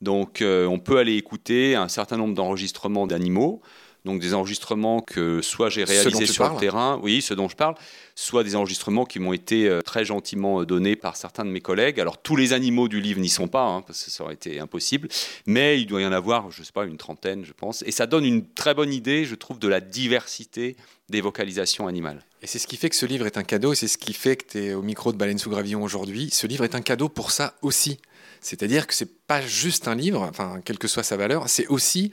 Donc 0.00 0.42
euh, 0.42 0.66
on 0.66 0.78
peut 0.78 0.98
aller 0.98 1.16
écouter 1.16 1.76
un 1.76 1.88
certain 1.88 2.16
nombre 2.16 2.34
d'enregistrements 2.34 3.06
d'animaux 3.06 3.62
donc 4.04 4.20
des 4.20 4.34
enregistrements 4.34 5.00
que 5.00 5.40
soit 5.40 5.70
j'ai 5.70 5.84
réalisés 5.84 6.26
sur 6.26 6.52
le 6.52 6.58
terrain, 6.58 7.00
oui, 7.02 7.22
ce 7.22 7.32
dont 7.32 7.48
je 7.48 7.56
parle, 7.56 7.74
soit 8.14 8.44
des 8.44 8.54
enregistrements 8.54 9.06
qui 9.06 9.18
m'ont 9.18 9.32
été 9.32 9.68
euh, 9.68 9.80
très 9.80 10.04
gentiment 10.04 10.60
euh, 10.60 10.66
donnés 10.66 10.94
par 10.94 11.16
certains 11.16 11.44
de 11.44 11.50
mes 11.50 11.60
collègues. 11.60 12.00
Alors 12.00 12.20
tous 12.20 12.36
les 12.36 12.52
animaux 12.52 12.88
du 12.88 13.00
livre 13.00 13.20
n'y 13.20 13.30
sont 13.30 13.48
pas, 13.48 13.64
hein, 13.64 13.82
parce 13.82 14.04
que 14.04 14.10
ça 14.10 14.24
aurait 14.24 14.34
été 14.34 14.60
impossible, 14.60 15.08
mais 15.46 15.80
il 15.80 15.86
doit 15.86 16.02
y 16.02 16.06
en 16.06 16.12
avoir, 16.12 16.50
je 16.50 16.60
ne 16.60 16.64
sais 16.66 16.72
pas, 16.72 16.84
une 16.84 16.98
trentaine, 16.98 17.44
je 17.44 17.52
pense. 17.52 17.82
Et 17.86 17.92
ça 17.92 18.06
donne 18.06 18.24
une 18.24 18.46
très 18.46 18.74
bonne 18.74 18.92
idée, 18.92 19.24
je 19.24 19.34
trouve, 19.34 19.58
de 19.58 19.68
la 19.68 19.80
diversité 19.80 20.76
des 21.08 21.20
vocalisations 21.22 21.86
animales. 21.86 22.22
Et 22.42 22.46
c'est 22.46 22.58
ce 22.58 22.66
qui 22.66 22.76
fait 22.76 22.90
que 22.90 22.96
ce 22.96 23.06
livre 23.06 23.24
est 23.24 23.38
un 23.38 23.42
cadeau, 23.42 23.72
et 23.72 23.76
c'est 23.76 23.88
ce 23.88 23.98
qui 23.98 24.12
fait 24.12 24.36
que 24.36 24.44
tu 24.52 24.58
es 24.58 24.74
au 24.74 24.82
micro 24.82 25.12
de 25.12 25.16
Baleine 25.16 25.38
sous 25.38 25.50
Gravillon 25.50 25.82
aujourd'hui. 25.82 26.28
Ce 26.30 26.46
livre 26.46 26.64
est 26.64 26.74
un 26.74 26.82
cadeau 26.82 27.08
pour 27.08 27.30
ça 27.30 27.54
aussi. 27.62 27.98
C'est-à-dire 28.42 28.86
que 28.86 28.92
c'est 28.92 29.26
pas 29.26 29.40
juste 29.40 29.88
un 29.88 29.94
livre, 29.94 30.20
enfin, 30.20 30.60
quelle 30.62 30.76
que 30.76 30.86
soit 30.86 31.02
sa 31.02 31.16
valeur, 31.16 31.48
c'est 31.48 31.66
aussi 31.68 32.12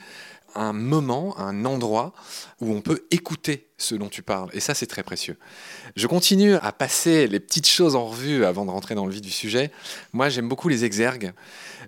un 0.56 0.74
moment, 0.74 1.38
un 1.40 1.66
endroit 1.66 2.14
où 2.60 2.74
on 2.74 2.82
peut 2.82 3.06
écouter 3.12 3.68
ce 3.78 3.96
dont 3.96 4.10
tu 4.10 4.22
parles. 4.22 4.50
Et 4.54 4.60
ça, 4.60 4.74
c'est 4.74 4.88
très 4.88 5.04
précieux. 5.04 5.38
Je 5.96 6.08
continue 6.08 6.56
à 6.56 6.72
passer 6.72 7.28
les 7.28 7.40
petites 7.40 7.68
choses 7.68 7.96
en 7.96 8.08
revue 8.08 8.46
avant 8.46 8.66
de 8.66 8.72
rentrer 8.72 8.96
dans 8.96 9.06
le 9.06 9.12
vif 9.12 9.22
du 9.22 9.32
sujet. 9.32 9.72
Moi, 10.14 10.30
j'aime 10.30 10.48
beaucoup 10.48 10.70
les 10.70 10.86
exergues. 10.86 11.34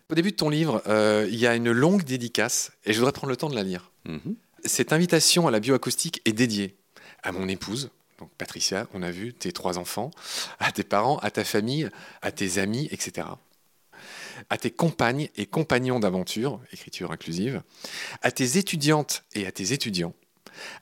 Au 0.09 0.15
début 0.15 0.31
de 0.31 0.35
ton 0.35 0.49
livre, 0.49 0.81
euh, 0.87 1.27
il 1.29 1.39
y 1.39 1.47
a 1.47 1.55
une 1.55 1.71
longue 1.71 2.03
dédicace, 2.03 2.71
et 2.85 2.93
je 2.93 2.99
voudrais 2.99 3.13
prendre 3.13 3.29
le 3.29 3.37
temps 3.37 3.49
de 3.49 3.55
la 3.55 3.63
lire. 3.63 3.91
Mhm. 4.05 4.35
Cette 4.65 4.93
invitation 4.93 5.47
à 5.47 5.51
la 5.51 5.59
bioacoustique 5.59 6.21
est 6.25 6.33
dédiée 6.33 6.75
à 7.23 7.31
mon 7.31 7.47
épouse, 7.47 7.89
donc 8.19 8.29
Patricia, 8.37 8.87
on 8.93 9.01
a 9.01 9.11
vu 9.11 9.33
tes 9.33 9.51
trois 9.51 9.77
enfants, 9.77 10.11
à 10.59 10.71
tes 10.71 10.83
parents, 10.83 11.17
à 11.17 11.31
ta 11.31 11.43
famille, 11.43 11.89
à 12.21 12.31
tes 12.31 12.57
amis, 12.57 12.87
etc. 12.91 13.27
À 14.49 14.57
tes 14.57 14.71
compagnes 14.71 15.29
et 15.35 15.45
compagnons 15.45 15.99
d'aventure, 15.99 16.59
écriture 16.71 17.11
inclusive, 17.11 17.61
à 18.21 18.31
tes 18.31 18.57
étudiantes 18.57 19.23
et 19.33 19.45
à 19.45 19.51
tes 19.51 19.73
étudiants, 19.73 20.13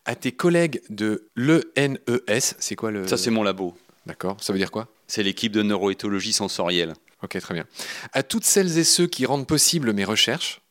à 0.06 0.16
tes 0.16 0.32
collègues 0.32 0.82
de 0.90 1.30
l'ENES, 1.36 2.56
c'est 2.60 2.76
quoi 2.76 2.92
le... 2.92 3.08
Ça, 3.08 3.18
c'est 3.18 3.32
mon 3.32 3.44
labo. 3.44 3.76
D'accord, 4.06 4.38
ça 4.42 4.52
veut 4.52 4.60
dire 4.60 4.72
quoi? 4.72 4.88
C'est 5.08 5.24
l'équipe 5.24 5.52
de 5.52 5.62
neuroéthologie 5.62 6.34
sensorielle. 6.34 6.94
Ok, 7.24 7.40
très 7.40 7.54
bien. 7.54 7.66
À 8.14 8.24
toutes 8.24 8.46
celles 8.46 8.78
et 8.80 8.84
ceux 8.84 9.06
qui 9.08 9.26
rendent 9.26 9.46
possible 9.46 9.94
mes 9.94 10.06
recherches, 10.06 10.62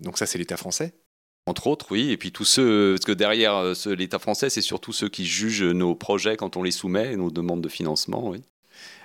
donc 0.00 0.18
ça 0.18 0.26
c'est 0.26 0.38
l'État 0.38 0.56
français, 0.56 0.92
Entre 1.46 1.66
autres, 1.66 1.86
oui. 1.90 2.10
Et 2.10 2.16
puis 2.16 2.32
tous 2.32 2.44
ceux, 2.44 2.94
parce 2.94 3.04
que 3.04 3.12
derrière 3.12 3.56
euh, 3.56 3.74
l'État 3.96 4.18
français, 4.18 4.48
c'est 4.48 4.62
surtout 4.62 4.92
ceux 4.92 5.08
qui 5.08 5.26
jugent 5.26 5.62
nos 5.62 5.94
projets 5.94 6.36
quand 6.36 6.56
on 6.56 6.62
les 6.62 6.70
soumet, 6.70 7.16
nos 7.16 7.30
demandes 7.30 7.60
de 7.60 7.68
financement. 7.68 8.28
Oui. 8.30 8.42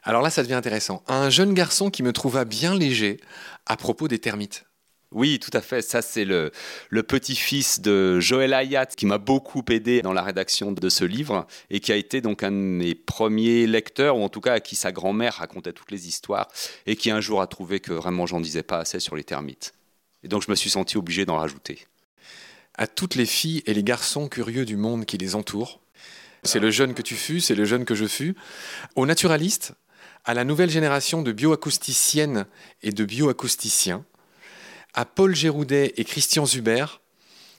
Alors 0.10 0.24
là, 0.24 0.32
ça 0.32 0.42
devient 0.42 0.56
intéressant. 0.56 1.04
Un 1.08 1.30
jeune 1.30 1.54
garçon 1.54 1.92
qui 1.92 2.02
me 2.02 2.12
trouva 2.12 2.44
bien 2.44 2.74
léger 2.74 3.20
à 3.68 3.78
propos 3.78 4.08
des 4.08 4.18
termites. 4.18 4.66
Oui, 5.12 5.38
tout 5.38 5.52
à 5.54 5.62
fait. 5.62 5.84
Ça, 5.84 6.02
c'est 6.02 6.26
le, 6.26 6.52
le 6.90 7.04
petit-fils 7.04 7.80
de 7.80 8.20
Joël 8.20 8.56
Hayat 8.56 8.88
qui 8.88 9.06
m'a 9.06 9.20
beaucoup 9.20 9.64
aidé 9.70 10.02
dans 10.02 10.12
la 10.12 10.24
rédaction 10.24 10.72
de 10.72 10.90
ce 10.90 11.06
livre 11.06 11.46
et 11.70 11.80
qui 11.80 11.92
a 11.92 11.96
été 11.96 12.22
donc 12.22 12.42
un 12.42 12.50
de 12.50 12.56
mes 12.56 12.96
premiers 12.96 13.68
lecteurs, 13.68 14.18
ou 14.18 14.24
en 14.24 14.30
tout 14.30 14.42
cas 14.42 14.54
à 14.54 14.60
qui 14.60 14.76
sa 14.76 14.92
grand-mère 14.92 15.36
racontait 15.36 15.74
toutes 15.74 15.92
les 15.92 16.08
histoires 16.08 16.48
et 16.88 16.96
qui 16.96 17.12
un 17.12 17.22
jour 17.22 17.40
a 17.40 17.46
trouvé 17.46 17.80
que 17.80 17.94
vraiment 17.94 18.26
j'en 18.26 18.42
disais 18.42 18.64
pas 18.64 18.80
assez 18.80 19.00
sur 19.00 19.16
les 19.16 19.24
termites. 19.24 19.76
Et 20.24 20.28
donc 20.28 20.42
je 20.42 20.50
me 20.50 20.56
suis 20.56 20.72
senti 20.72 20.98
obligé 20.98 21.28
d'en 21.28 21.38
rajouter. 21.38 21.86
À 22.74 22.88
toutes 22.88 23.14
les 23.14 23.28
filles 23.28 23.62
et 23.68 23.76
les 23.76 23.84
garçons 23.84 24.28
curieux 24.28 24.66
du 24.66 24.76
monde 24.76 25.06
qui 25.06 25.20
les 25.20 25.36
entourent. 25.36 25.82
C'est 26.42 26.60
le 26.60 26.72
jeune 26.72 26.96
que 26.96 27.04
tu 27.04 27.14
fus, 27.14 27.42
c'est 27.42 27.54
le 27.54 27.66
jeune 27.66 27.86
que 27.86 27.94
je 27.94 28.06
fus. 28.06 28.34
Aux 28.96 29.06
naturalistes, 29.06 29.76
à 30.30 30.36
la 30.36 30.44
nouvelle 30.44 30.70
génération 30.70 31.24
de 31.24 31.32
bioacousticiennes 31.32 32.46
et 32.84 32.92
de 32.92 33.04
bioacousticiens, 33.04 34.06
à 34.94 35.04
Paul 35.04 35.34
Géroudet 35.34 35.94
et 35.98 36.04
Christian 36.04 36.46
Zuber, 36.46 36.86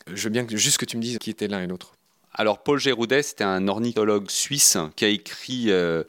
je 0.06 0.22
veux 0.22 0.30
bien 0.30 0.46
juste 0.48 0.78
que 0.78 0.84
tu 0.84 0.96
me 0.96 1.02
dises 1.02 1.18
qui 1.18 1.30
étaient 1.30 1.48
l'un 1.48 1.64
et 1.64 1.66
l'autre. 1.66 1.94
Alors 2.32 2.62
Paul 2.62 2.78
Géroudet, 2.78 3.24
c'était 3.24 3.42
un 3.42 3.66
ornithologue 3.66 4.30
suisse 4.30 4.78
qui 4.94 5.04
a 5.04 5.08
écrit 5.08 5.72
euh, 5.72 6.04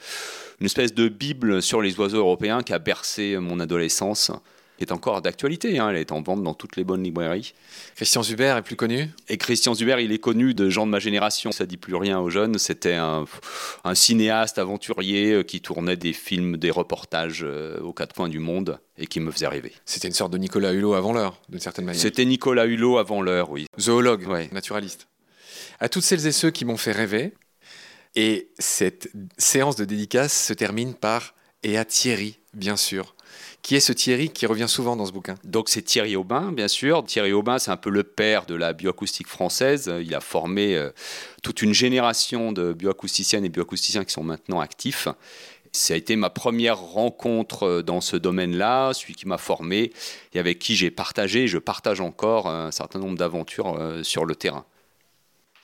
une 0.60 0.68
espèce 0.68 0.94
de 0.94 1.08
bible 1.10 1.63
sur 1.63 1.82
les 1.82 2.00
oiseaux 2.00 2.20
européens 2.20 2.62
qui 2.62 2.74
a 2.74 2.80
bercé 2.80 3.38
mon 3.38 3.60
adolescence, 3.60 4.32
est 4.83 4.91
encore 4.91 5.21
d'actualité. 5.21 5.79
hein, 5.79 5.89
elle 5.89 5.97
est 5.97 6.11
en 6.11 6.21
vente 6.21 6.43
dans 6.43 6.53
toutes 6.53 6.75
les 6.75 6.83
bonnes 6.83 7.03
librairies. 7.03 7.53
Christian 7.95 8.23
Zuber 8.23 8.55
est 8.57 8.61
plus 8.61 8.75
connu? 8.75 9.09
Et 9.29 9.38
Christian 9.38 9.73
Zuber, 9.73 9.97
il 10.03 10.11
est 10.11 10.19
connu 10.19 10.53
de 10.53 10.69
gens 10.69 10.85
de 10.85 10.91
ma 10.91 11.00
génération. 11.00 11.51
Ça 11.51 11.65
dit 11.65 11.77
plus 11.77 11.95
rien 11.95 12.19
aux 12.19 12.29
jeunes. 12.29 12.57
C'était 12.57 12.93
un, 12.95 13.25
un 13.83 13.95
cinéaste 13.95 14.57
aventurier 14.57 15.31
euh, 15.33 15.43
qui 15.43 15.61
tournait 15.61 15.97
des 15.97 16.13
films, 16.13 16.57
des 16.57 16.71
reportages 16.71 17.41
euh, 17.43 17.79
aux 17.81 17.93
quatre 17.93 18.13
coins 18.15 18.29
du 18.29 18.39
monde 18.39 18.79
et 18.97 19.07
qui 19.07 19.19
me 19.19 19.31
faisait 19.31 19.47
rêver. 19.47 19.73
C'était 19.85 20.07
une 20.07 20.13
sorte 20.13 20.31
de 20.33 20.38
Nicolas 20.38 20.73
Hulot 20.73 20.93
avant 20.93 21.13
l'heure, 21.13 21.41
d'une 21.50 21.59
certaine 21.59 21.85
manière. 21.85 22.01
C'était 22.01 22.25
Nicolas 22.25 22.65
Hulot 22.65 22.97
avant 22.97 23.21
l'heure, 23.21 23.50
oui. 23.51 23.65
Zoologue, 23.79 24.27
Ouais. 24.27 24.50
naturaliste. 24.51 25.07
À 25.79 25.89
toutes 25.89 26.03
celles 26.03 26.27
et 26.27 26.31
ceux 26.31 26.51
qui 26.51 26.65
m'ont 26.65 26.77
fait 26.77 26.91
rêver. 26.91 27.33
Et 28.15 28.50
cette 28.59 29.09
séance 29.38 29.77
de 29.77 29.85
dédicace 29.85 30.47
se 30.47 30.53
termine 30.53 30.93
par 30.93 31.33
et 31.63 31.77
à 31.77 31.85
Thierry, 31.85 32.39
bien 32.53 32.75
sûr. 32.75 33.15
Qui 33.61 33.75
est 33.75 33.79
ce 33.79 33.93
Thierry 33.93 34.29
qui 34.29 34.45
revient 34.45 34.67
souvent 34.67 34.95
dans 34.95 35.05
ce 35.05 35.11
bouquin? 35.11 35.35
Donc 35.43 35.69
c'est 35.69 35.81
Thierry 35.81 36.15
Aubin, 36.15 36.51
bien 36.51 36.67
sûr. 36.67 37.03
Thierry 37.05 37.33
Aubin, 37.33 37.59
c'est 37.59 37.71
un 37.71 37.77
peu 37.77 37.89
le 37.89 38.03
père 38.03 38.45
de 38.45 38.55
la 38.55 38.73
bioacoustique 38.73 39.27
française. 39.27 39.91
Il 40.01 40.13
a 40.15 40.19
formé 40.19 40.75
euh, 40.75 40.89
toute 41.43 41.61
une 41.61 41.73
génération 41.73 42.51
de 42.51 42.73
bioacousticiennes 42.73 43.45
et 43.45 43.50
bioacousticiens 43.50 44.03
qui 44.03 44.13
sont 44.13 44.23
maintenant 44.23 44.59
actifs. 44.59 45.07
Ça 45.73 45.93
a 45.93 45.97
été 45.97 46.17
ma 46.17 46.29
première 46.29 46.77
rencontre 46.77 47.63
euh, 47.63 47.81
dans 47.81 48.01
ce 48.01 48.17
domaine-là, 48.17 48.93
celui 48.93 49.15
qui 49.15 49.27
m'a 49.27 49.38
formé 49.38 49.93
et 50.33 50.39
avec 50.39 50.59
qui 50.59 50.75
j'ai 50.75 50.91
partagé, 50.91 51.47
je 51.47 51.57
partage 51.57 52.01
encore 52.01 52.47
un 52.47 52.71
certain 52.71 53.00
nombre 53.00 53.17
d'aventures 53.17 53.77
euh, 53.77 54.03
sur 54.03 54.25
le 54.25 54.35
terrain. 54.35 54.65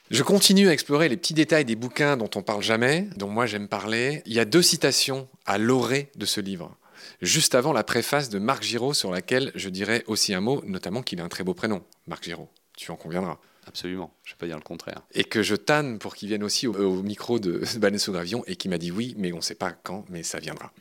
Je 0.10 0.24
continue 0.24 0.70
à 0.70 0.74
explorer 0.74 1.10
les 1.10 1.18
petits 1.18 1.34
détails 1.34 1.66
des 1.66 1.76
bouquins 1.76 2.16
dont 2.16 2.30
on 2.36 2.42
parle 2.42 2.64
jamais, 2.64 3.10
dont 3.18 3.28
moi 3.28 3.46
j'aime 3.46 3.68
parler. 3.68 4.22
Il 4.26 4.32
y 4.32 4.40
a 4.40 4.46
deux 4.46 4.62
citations 4.62 5.28
à 5.46 5.58
l'orée 5.58 6.10
de 6.16 6.26
ce 6.26 6.40
livre. 6.40 6.78
Juste 7.22 7.56
avant 7.56 7.74
la 7.74 7.84
préface 7.84 8.30
de 8.30 8.40
Marc 8.40 8.64
Giraud, 8.64 8.94
sur 8.94 9.12
laquelle 9.12 9.52
je 9.56 9.70
dirais 9.70 10.04
aussi 10.08 10.34
un 10.34 10.42
mot, 10.42 10.62
notamment 10.66 11.02
qu'il 11.02 11.22
a 11.22 11.24
un 11.24 11.30
très 11.30 11.44
beau 11.44 11.54
prénom, 11.54 11.84
Marc 12.08 12.24
Giraud. 12.24 12.50
Tu 12.76 12.92
en 12.92 12.96
conviendras. 12.96 13.40
Absolument, 13.68 14.14
je 14.24 14.32
ne 14.32 14.36
vais 14.36 14.40
pas 14.40 14.46
dire 14.46 14.56
le 14.56 14.64
contraire. 14.64 15.02
et 15.14 15.26
que 15.26 15.44
je 15.44 15.56
tanne 15.56 16.00
pour 16.00 16.16
qu'il 16.16 16.30
vienne 16.30 16.44
aussi 16.44 16.68
au, 16.68 16.74
au 16.74 17.04
micro 17.04 17.38
de 17.38 17.62
Baleine 17.80 18.00
sous 18.00 18.14
Gravion 18.14 18.44
et 18.48 18.56
qui 18.56 18.70
m'a 18.70 18.78
dit 18.78 18.92
oui, 18.92 19.14
mais 19.18 19.34
on 19.34 19.38
ne 19.38 19.42
sait 19.42 19.56
pas 19.56 19.72
quand, 19.72 20.06
mais 20.10 20.24
ça 20.24 20.40
viendra. 20.40 20.72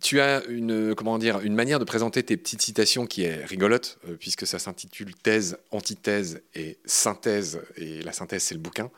Tu 0.00 0.20
as 0.20 0.42
une, 0.46 0.94
comment 0.94 1.18
dire, 1.18 1.40
une 1.40 1.54
manière 1.54 1.78
de 1.78 1.84
présenter 1.84 2.22
tes 2.22 2.38
petites 2.38 2.62
citations 2.62 3.06
qui 3.06 3.24
est 3.24 3.44
rigolote, 3.44 3.98
euh, 4.08 4.16
puisque 4.18 4.46
ça 4.46 4.58
s'intitule 4.58 5.14
thèse, 5.14 5.58
antithèse 5.70 6.42
et 6.54 6.78
synthèse, 6.86 7.60
et 7.76 8.02
la 8.02 8.12
synthèse 8.12 8.42
c'est 8.44 8.54
le 8.54 8.60
bouquin. 8.60 8.90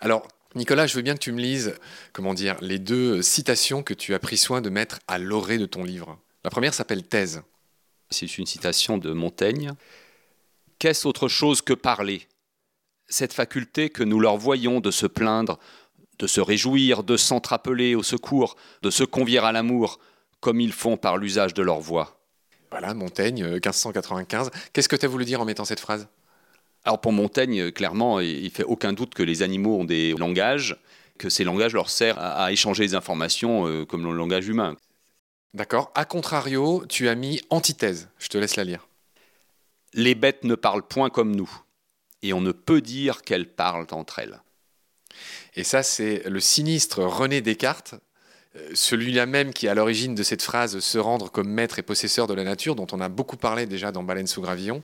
Alors, 0.00 0.26
Nicolas, 0.54 0.86
je 0.86 0.94
veux 0.94 1.02
bien 1.02 1.14
que 1.14 1.20
tu 1.20 1.32
me 1.32 1.40
lises, 1.40 1.74
comment 2.12 2.32
dire, 2.32 2.56
les 2.60 2.78
deux 2.78 3.22
citations 3.22 3.82
que 3.82 3.94
tu 3.94 4.14
as 4.14 4.20
pris 4.20 4.36
soin 4.36 4.60
de 4.60 4.70
mettre 4.70 5.00
à 5.08 5.18
l'orée 5.18 5.58
de 5.58 5.66
ton 5.66 5.82
livre. 5.82 6.16
La 6.44 6.50
première 6.50 6.74
s'appelle 6.74 7.02
thèse. 7.02 7.42
C'est 8.10 8.38
une 8.38 8.46
citation 8.46 8.96
de 8.96 9.12
Montaigne. 9.12 9.72
Qu'est-ce 10.78 11.08
autre 11.08 11.26
chose 11.26 11.60
que 11.60 11.72
parler? 11.72 12.28
Cette 13.08 13.32
faculté 13.32 13.90
que 13.90 14.04
nous 14.04 14.20
leur 14.20 14.36
voyons 14.36 14.78
de 14.78 14.92
se 14.92 15.06
plaindre, 15.06 15.58
de 16.20 16.28
se 16.28 16.40
réjouir, 16.40 17.02
de 17.02 17.16
s'entrappeler 17.16 17.96
au 17.96 18.04
secours, 18.04 18.56
de 18.82 18.90
se 18.90 19.02
convier 19.02 19.38
à 19.38 19.50
l'amour, 19.50 19.98
comme 20.38 20.60
ils 20.60 20.72
font 20.72 20.96
par 20.96 21.16
l'usage 21.16 21.54
de 21.54 21.62
leur 21.62 21.80
voix. 21.80 22.20
Voilà, 22.70 22.94
Montaigne, 22.94 23.42
euh, 23.42 23.54
1595. 23.54 24.50
Qu'est-ce 24.72 24.88
que 24.88 24.96
tu 24.96 25.06
as 25.06 25.08
voulu 25.08 25.24
dire 25.24 25.40
en 25.40 25.44
mettant 25.44 25.64
cette 25.64 25.80
phrase? 25.80 26.06
Alors 26.84 27.00
pour 27.00 27.12
Montaigne, 27.12 27.60
euh, 27.60 27.70
clairement, 27.70 28.20
il 28.20 28.50
fait 28.50 28.64
aucun 28.64 28.92
doute 28.92 29.14
que 29.14 29.22
les 29.22 29.42
animaux 29.42 29.80
ont 29.80 29.84
des 29.84 30.12
langages, 30.12 30.76
que 31.18 31.28
ces 31.28 31.44
langages 31.44 31.72
leur 31.72 31.88
servent 31.88 32.18
à, 32.18 32.44
à 32.44 32.52
échanger 32.52 32.86
des 32.86 32.94
informations 32.94 33.66
euh, 33.66 33.84
comme 33.84 34.04
le 34.04 34.12
langage 34.12 34.48
humain. 34.48 34.76
D'accord. 35.54 35.92
A 35.94 36.04
contrario, 36.04 36.84
tu 36.88 37.08
as 37.08 37.14
mis 37.14 37.40
antithèse. 37.48 38.08
Je 38.18 38.28
te 38.28 38.36
laisse 38.36 38.56
la 38.56 38.64
lire. 38.64 38.88
Les 39.92 40.14
bêtes 40.14 40.44
ne 40.44 40.56
parlent 40.56 40.86
point 40.86 41.08
comme 41.08 41.34
nous, 41.34 41.50
et 42.22 42.32
on 42.32 42.40
ne 42.40 42.52
peut 42.52 42.80
dire 42.80 43.22
qu'elles 43.22 43.48
parlent 43.48 43.86
entre 43.92 44.18
elles. 44.18 44.42
Et 45.54 45.62
ça, 45.62 45.84
c'est 45.84 46.28
le 46.28 46.40
sinistre 46.40 47.04
René 47.04 47.40
Descartes, 47.40 47.94
celui-là 48.74 49.26
même 49.26 49.52
qui 49.52 49.66
est 49.66 49.68
à 49.68 49.74
l'origine 49.74 50.14
de 50.14 50.22
cette 50.22 50.42
phrase 50.42 50.78
se 50.78 50.98
rendre 50.98 51.30
comme 51.30 51.48
maître 51.48 51.78
et 51.78 51.82
possesseur 51.82 52.26
de 52.26 52.34
la 52.34 52.44
nature, 52.44 52.74
dont 52.74 52.86
on 52.92 53.00
a 53.00 53.08
beaucoup 53.08 53.36
parlé 53.36 53.66
déjà 53.66 53.92
dans 53.92 54.02
Baleine 54.02 54.26
sous 54.26 54.40
gravillon. 54.40 54.82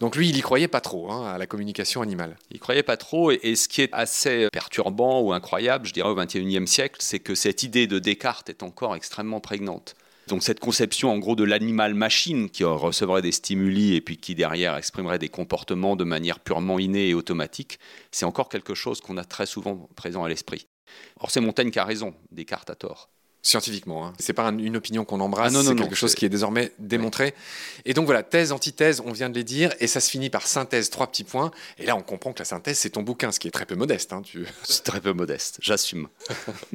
Donc 0.00 0.16
lui, 0.16 0.28
il 0.28 0.36
y 0.36 0.40
croyait 0.40 0.68
pas 0.68 0.80
trop 0.80 1.10
hein, 1.10 1.26
à 1.26 1.38
la 1.38 1.46
communication 1.46 2.02
animale. 2.02 2.36
Il 2.50 2.60
croyait 2.60 2.82
pas 2.82 2.96
trop, 2.96 3.30
et, 3.30 3.40
et 3.42 3.56
ce 3.56 3.68
qui 3.68 3.82
est 3.82 3.92
assez 3.92 4.48
perturbant 4.52 5.20
ou 5.20 5.32
incroyable, 5.32 5.86
je 5.86 5.92
dirais, 5.92 6.08
au 6.08 6.14
XXIe 6.14 6.66
siècle, 6.66 6.96
c'est 7.00 7.20
que 7.20 7.34
cette 7.34 7.62
idée 7.62 7.86
de 7.86 7.98
Descartes 7.98 8.48
est 8.48 8.62
encore 8.62 8.96
extrêmement 8.96 9.40
prégnante. 9.40 9.94
Donc 10.30 10.44
cette 10.44 10.60
conception 10.60 11.10
en 11.10 11.18
gros 11.18 11.34
de 11.34 11.42
l'animal-machine 11.42 12.50
qui 12.50 12.62
recevrait 12.62 13.20
des 13.20 13.32
stimuli 13.32 13.96
et 13.96 14.00
puis 14.00 14.16
qui 14.16 14.36
derrière 14.36 14.76
exprimerait 14.76 15.18
des 15.18 15.28
comportements 15.28 15.96
de 15.96 16.04
manière 16.04 16.38
purement 16.38 16.78
innée 16.78 17.08
et 17.08 17.14
automatique, 17.14 17.80
c'est 18.12 18.24
encore 18.24 18.48
quelque 18.48 18.74
chose 18.74 19.00
qu'on 19.00 19.16
a 19.16 19.24
très 19.24 19.46
souvent 19.46 19.88
présent 19.96 20.22
à 20.22 20.28
l'esprit. 20.28 20.68
Or 21.20 21.30
c'est 21.30 21.40
Montaigne 21.40 21.70
qui 21.70 21.78
a 21.78 21.84
raison, 21.84 22.14
Descartes 22.30 22.70
a 22.70 22.74
tort. 22.74 23.08
Scientifiquement, 23.42 24.04
hein. 24.06 24.12
c'est 24.18 24.34
pas 24.34 24.42
un- 24.42 24.58
une 24.58 24.76
opinion 24.76 25.06
qu'on 25.06 25.18
embrasse, 25.20 25.54
Ah 25.56 25.62
c'est 25.62 25.72
non, 25.72 25.82
quelque 25.82 25.94
chose 25.94 26.14
qui 26.14 26.26
est 26.26 26.28
désormais 26.28 26.72
démontré. 26.78 27.32
Et 27.86 27.94
donc 27.94 28.04
voilà, 28.04 28.22
thèse, 28.22 28.52
antithèse, 28.52 29.00
on 29.02 29.12
vient 29.12 29.30
de 29.30 29.34
les 29.34 29.44
dire, 29.44 29.72
et 29.80 29.86
ça 29.86 30.00
se 30.00 30.10
finit 30.10 30.28
par 30.28 30.46
synthèse, 30.46 30.90
trois 30.90 31.06
petits 31.06 31.24
points. 31.24 31.50
Et 31.78 31.86
là, 31.86 31.96
on 31.96 32.02
comprend 32.02 32.34
que 32.34 32.38
la 32.40 32.44
synthèse, 32.44 32.76
c'est 32.76 32.90
ton 32.90 33.02
bouquin, 33.02 33.32
ce 33.32 33.40
qui 33.40 33.48
est 33.48 33.50
très 33.50 33.64
peu 33.64 33.76
modeste. 33.76 34.12
hein, 34.12 34.20
tu... 34.20 34.44
C'est 34.64 34.84
très 34.84 35.00
peu 35.00 35.14
modeste, 35.14 35.56
j'assume. 35.62 36.08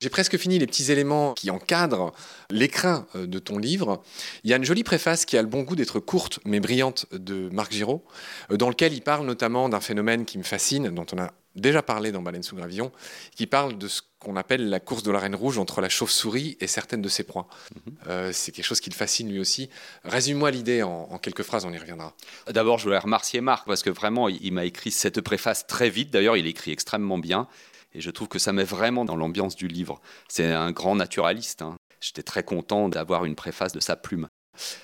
J'ai 0.00 0.08
presque 0.08 0.36
fini 0.38 0.58
les 0.58 0.66
petits 0.66 0.90
éléments 0.90 1.34
qui 1.34 1.50
encadrent 1.50 2.12
l'écrin 2.50 3.06
euh, 3.14 3.26
de 3.26 3.38
ton 3.38 3.58
livre. 3.58 4.02
Il 4.44 4.50
y 4.50 4.54
a 4.54 4.56
une 4.56 4.64
jolie 4.64 4.84
préface 4.84 5.26
qui 5.26 5.36
a 5.36 5.42
le 5.42 5.48
bon 5.48 5.62
goût 5.62 5.76
d'être 5.76 6.00
courte 6.00 6.40
mais 6.46 6.60
brillante 6.60 7.06
de 7.12 7.48
Marc 7.50 7.72
Giraud, 7.72 8.02
euh, 8.50 8.56
dans 8.56 8.68
lequel 8.70 8.94
il 8.94 9.02
parle 9.02 9.26
notamment 9.26 9.68
d'un 9.68 9.80
phénomène 9.80 10.24
qui 10.24 10.38
me 10.38 10.42
fascine, 10.42 10.88
dont 10.88 11.06
on 11.12 11.18
a 11.18 11.32
déjà 11.56 11.82
parlé 11.82 12.12
dans 12.12 12.22
Baleine 12.22 12.42
sous 12.42 12.56
gravillon, 12.56 12.92
qui 13.34 13.46
parle 13.46 13.78
de 13.78 13.88
ce 13.88 14.02
qu'on 14.18 14.36
appelle 14.36 14.68
la 14.68 14.80
course 14.80 15.02
de 15.02 15.10
la 15.10 15.18
reine 15.18 15.34
rouge 15.34 15.58
entre 15.58 15.80
la 15.80 15.88
chauve-souris 15.88 16.56
et 16.60 16.66
certaines 16.66 17.02
de 17.02 17.08
ses 17.08 17.24
proies. 17.24 17.48
Mhm. 17.74 17.94
Euh, 18.08 18.30
c'est 18.32 18.52
quelque 18.52 18.64
chose 18.64 18.80
qui 18.80 18.90
le 18.90 18.94
fascine 18.94 19.30
lui 19.30 19.38
aussi. 19.38 19.70
Résume-moi 20.04 20.50
l'idée 20.50 20.82
en, 20.82 21.18
quelques 21.18 21.42
phrases, 21.42 21.64
on 21.64 21.72
y 21.72 21.78
reviendra. 21.78 22.14
D'abord, 22.48 22.78
je 22.78 22.84
voulais 22.84 22.98
remercier 22.98 23.40
Marc 23.40 23.66
parce 23.66 23.82
que 23.82 23.90
vraiment, 23.90 24.28
il, 24.28 24.52
m'a 24.52 24.64
écrit 24.64 24.90
cette 24.90 25.20
préface 25.20 25.66
très 25.66 25.90
vite. 25.90 26.10
D'ailleurs, 26.10 26.36
il 26.36 26.46
écrit 26.46 26.70
extrêmement 26.70 27.18
bien. 27.18 27.48
Et 27.94 28.00
je 28.00 28.10
trouve 28.10 28.28
que 28.28 28.38
ça 28.38 28.52
met 28.52 28.64
vraiment 28.64 29.04
dans 29.04 29.16
l'ambiance 29.16 29.56
du 29.56 29.68
livre. 29.68 30.00
C'est 30.28 30.52
un 30.52 30.70
grand 30.70 30.96
naturaliste. 30.96 31.62
Hein. 31.62 31.76
J'étais 32.00 32.22
très 32.22 32.42
content 32.42 32.88
d'avoir 32.88 33.24
une 33.24 33.34
préface 33.34 33.72
de 33.72 33.80
sa 33.80 33.96
plume. 33.96 34.28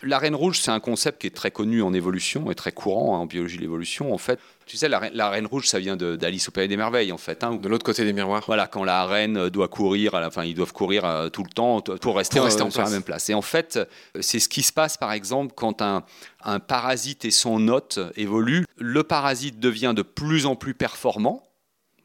La 0.03 0.19
reine 0.19 0.35
rouge, 0.35 0.61
c'est 0.61 0.71
un 0.71 0.81
concept 0.81 1.21
qui 1.21 1.27
est 1.27 1.35
très 1.35 1.51
connu 1.51 1.83
en 1.83 1.93
évolution 1.93 2.51
et 2.51 2.55
très 2.55 2.73
courant 2.73 3.19
en 3.19 3.27
biologie 3.27 3.57
de 3.57 3.63
l'évolution. 3.63 4.13
En 4.13 4.19
fait, 4.19 4.39
tu 4.67 4.77
sais, 4.77 4.89
la, 4.89 5.31
reine, 5.31 5.47
rouge, 5.47 5.67
ça 5.69 5.79
vient 5.79 5.97
d'Alice 5.97 6.49
au 6.49 6.53
Pays 6.53 6.69
des 6.69 6.77
Merveilles, 6.77 7.13
en 7.13 7.19
fait. 7.19 7.45
Hein, 7.45 7.57
de 7.57 7.69
l'autre 7.69 7.85
côté 7.85 8.05
des 8.05 8.13
miroirs. 8.13 8.45
Voilà, 8.47 8.67
quand 8.67 8.85
la 8.85 9.07
reine 9.07 9.49
doit 9.49 9.69
courir, 9.69 10.15
enfin, 10.15 10.45
ils 10.45 10.55
doivent 10.55 10.73
courir 10.73 11.05
euh, 11.05 11.29
tout 11.29 11.43
le 11.43 11.51
temps 11.51 11.81
pour 11.81 12.17
rester, 12.17 12.41
en, 12.41 12.45
place. 12.45 12.73
sur 12.73 12.83
la 12.83 12.91
même 12.91 13.03
place. 13.03 13.29
Et 13.31 13.35
en 13.35 13.43
fait, 13.43 13.79
c'est 14.21 14.41
ce 14.41 14.49
qui 14.49 14.63
se 14.63 14.73
passe, 14.73 14.97
par 14.97 15.13
exemple, 15.13 15.53
quand 15.57 15.83
un, 15.83 16.05
un 16.45 16.61
parasite 16.61 17.25
et 17.25 17.31
son 17.31 17.69
hôte 17.69 17.99
évoluent. 18.17 18.65
Le 18.79 19.03
parasite 19.03 19.61
devient 19.61 19.95
de 19.97 20.03
plus 20.03 20.47
en 20.47 20.57
plus 20.57 20.75
performant 20.75 21.43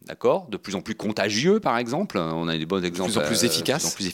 d'accord, 0.08 0.48
de 0.50 0.58
plus 0.58 0.76
en 0.76 0.82
plus 0.82 0.96
contagieux 0.96 1.60
par 1.60 1.78
exemple, 1.78 2.18
on 2.18 2.48
a 2.48 2.58
des 2.58 2.66
bons 2.66 2.84
exemples, 2.84 3.10
de 3.12 3.20
plus 3.20 3.24
en 3.24 3.28
plus 3.28 3.44
efficaces, 3.44 3.86
euh, 3.86 3.96
plus 3.96 4.08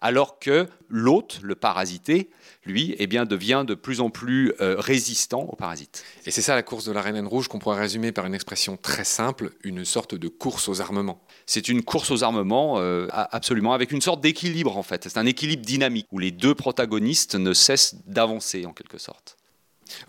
alors 0.00 0.38
que 0.38 0.66
l'hôte, 0.88 1.40
le 1.42 1.54
parasité, 1.54 2.30
lui, 2.64 2.94
eh 2.98 3.06
bien, 3.06 3.24
devient 3.24 3.64
de 3.66 3.74
plus 3.74 4.00
en 4.00 4.10
plus 4.10 4.52
euh, 4.60 4.76
résistant 4.78 5.42
aux 5.42 5.56
parasites. 5.56 6.04
Et 6.26 6.30
c'est 6.30 6.42
ça 6.42 6.54
la 6.54 6.62
course 6.62 6.84
de 6.84 6.92
la 6.92 7.00
reine 7.02 7.26
rouge 7.26 7.48
qu'on 7.48 7.58
pourrait 7.58 7.80
résumer 7.80 8.12
par 8.12 8.26
une 8.26 8.34
expression 8.34 8.76
très 8.76 9.04
simple, 9.04 9.52
une 9.64 9.84
sorte 9.84 10.14
de 10.14 10.28
course 10.28 10.68
aux 10.68 10.80
armements. 10.80 11.20
C'est 11.46 11.68
une 11.68 11.82
course 11.82 12.10
aux 12.10 12.22
armements, 12.22 12.78
euh, 12.78 13.08
absolument, 13.10 13.72
avec 13.72 13.90
une 13.90 14.02
sorte 14.02 14.20
d'équilibre 14.20 14.76
en 14.76 14.82
fait. 14.82 15.04
C'est 15.04 15.18
un 15.18 15.26
équilibre 15.26 15.64
dynamique 15.64 16.06
où 16.12 16.18
les 16.18 16.30
deux 16.30 16.54
protagonistes 16.54 17.34
ne 17.34 17.52
cessent 17.52 17.96
d'avancer 18.06 18.66
en 18.66 18.72
quelque 18.72 18.98
sorte. 18.98 19.37